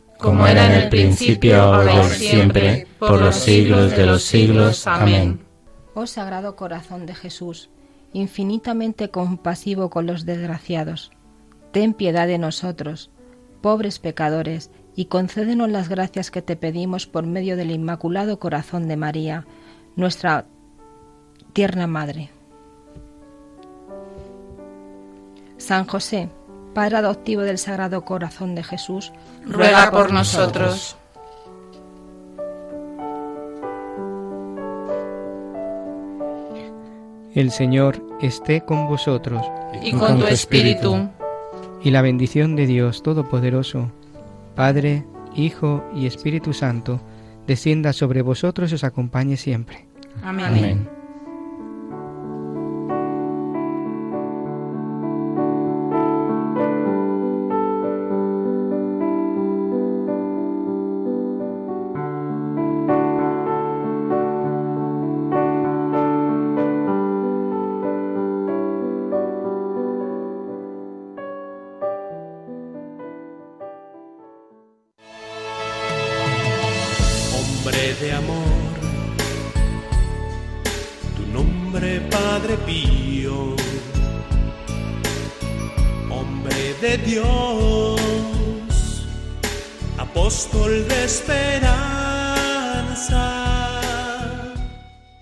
Como 0.21 0.45
era 0.45 0.67
en 0.67 0.83
el 0.83 0.89
principio, 0.89 1.61
ahora 1.61 2.05
y 2.05 2.09
siempre, 2.09 2.87
por 2.99 3.19
los 3.19 3.35
siglos 3.35 3.91
de 3.91 4.05
los 4.05 4.23
siglos. 4.23 4.85
Amén. 4.85 5.41
Oh 5.93 6.05
Sagrado 6.05 6.55
Corazón 6.55 7.05
de 7.05 7.15
Jesús, 7.15 7.69
infinitamente 8.13 9.09
compasivo 9.09 9.89
con 9.89 10.05
los 10.05 10.25
desgraciados, 10.25 11.11
ten 11.71 11.93
piedad 11.93 12.27
de 12.27 12.37
nosotros, 12.37 13.09
pobres 13.61 13.99
pecadores, 13.99 14.71
y 14.95 15.05
concédenos 15.05 15.69
las 15.69 15.89
gracias 15.89 16.31
que 16.31 16.41
te 16.41 16.55
pedimos 16.55 17.07
por 17.07 17.25
medio 17.25 17.57
del 17.57 17.71
Inmaculado 17.71 18.39
Corazón 18.39 18.87
de 18.87 18.97
María, 18.97 19.45
nuestra 19.95 20.45
tierna 21.53 21.87
Madre. 21.87 22.29
San 25.57 25.85
José, 25.85 26.29
Padre 26.73 26.97
adoptivo 26.97 27.41
del 27.41 27.57
Sagrado 27.57 28.03
Corazón 28.03 28.55
de 28.55 28.63
Jesús, 28.63 29.11
ruega 29.45 29.91
por 29.91 30.11
nosotros. 30.11 30.95
El 37.33 37.51
Señor 37.51 38.03
esté 38.21 38.61
con 38.61 38.87
vosotros. 38.87 39.45
Y 39.81 39.93
con 39.93 40.19
tu 40.19 40.27
espíritu. 40.27 41.09
Y 41.81 41.91
la 41.91 42.01
bendición 42.01 42.55
de 42.55 42.67
Dios 42.67 43.03
Todopoderoso, 43.03 43.91
Padre, 44.55 45.05
Hijo 45.35 45.83
y 45.95 46.05
Espíritu 46.05 46.53
Santo, 46.53 47.01
descienda 47.47 47.93
sobre 47.93 48.21
vosotros 48.21 48.71
y 48.71 48.75
os 48.75 48.83
acompañe 48.83 49.37
siempre. 49.37 49.85
Amén. 50.23 50.45
Hombre 50.45 51.00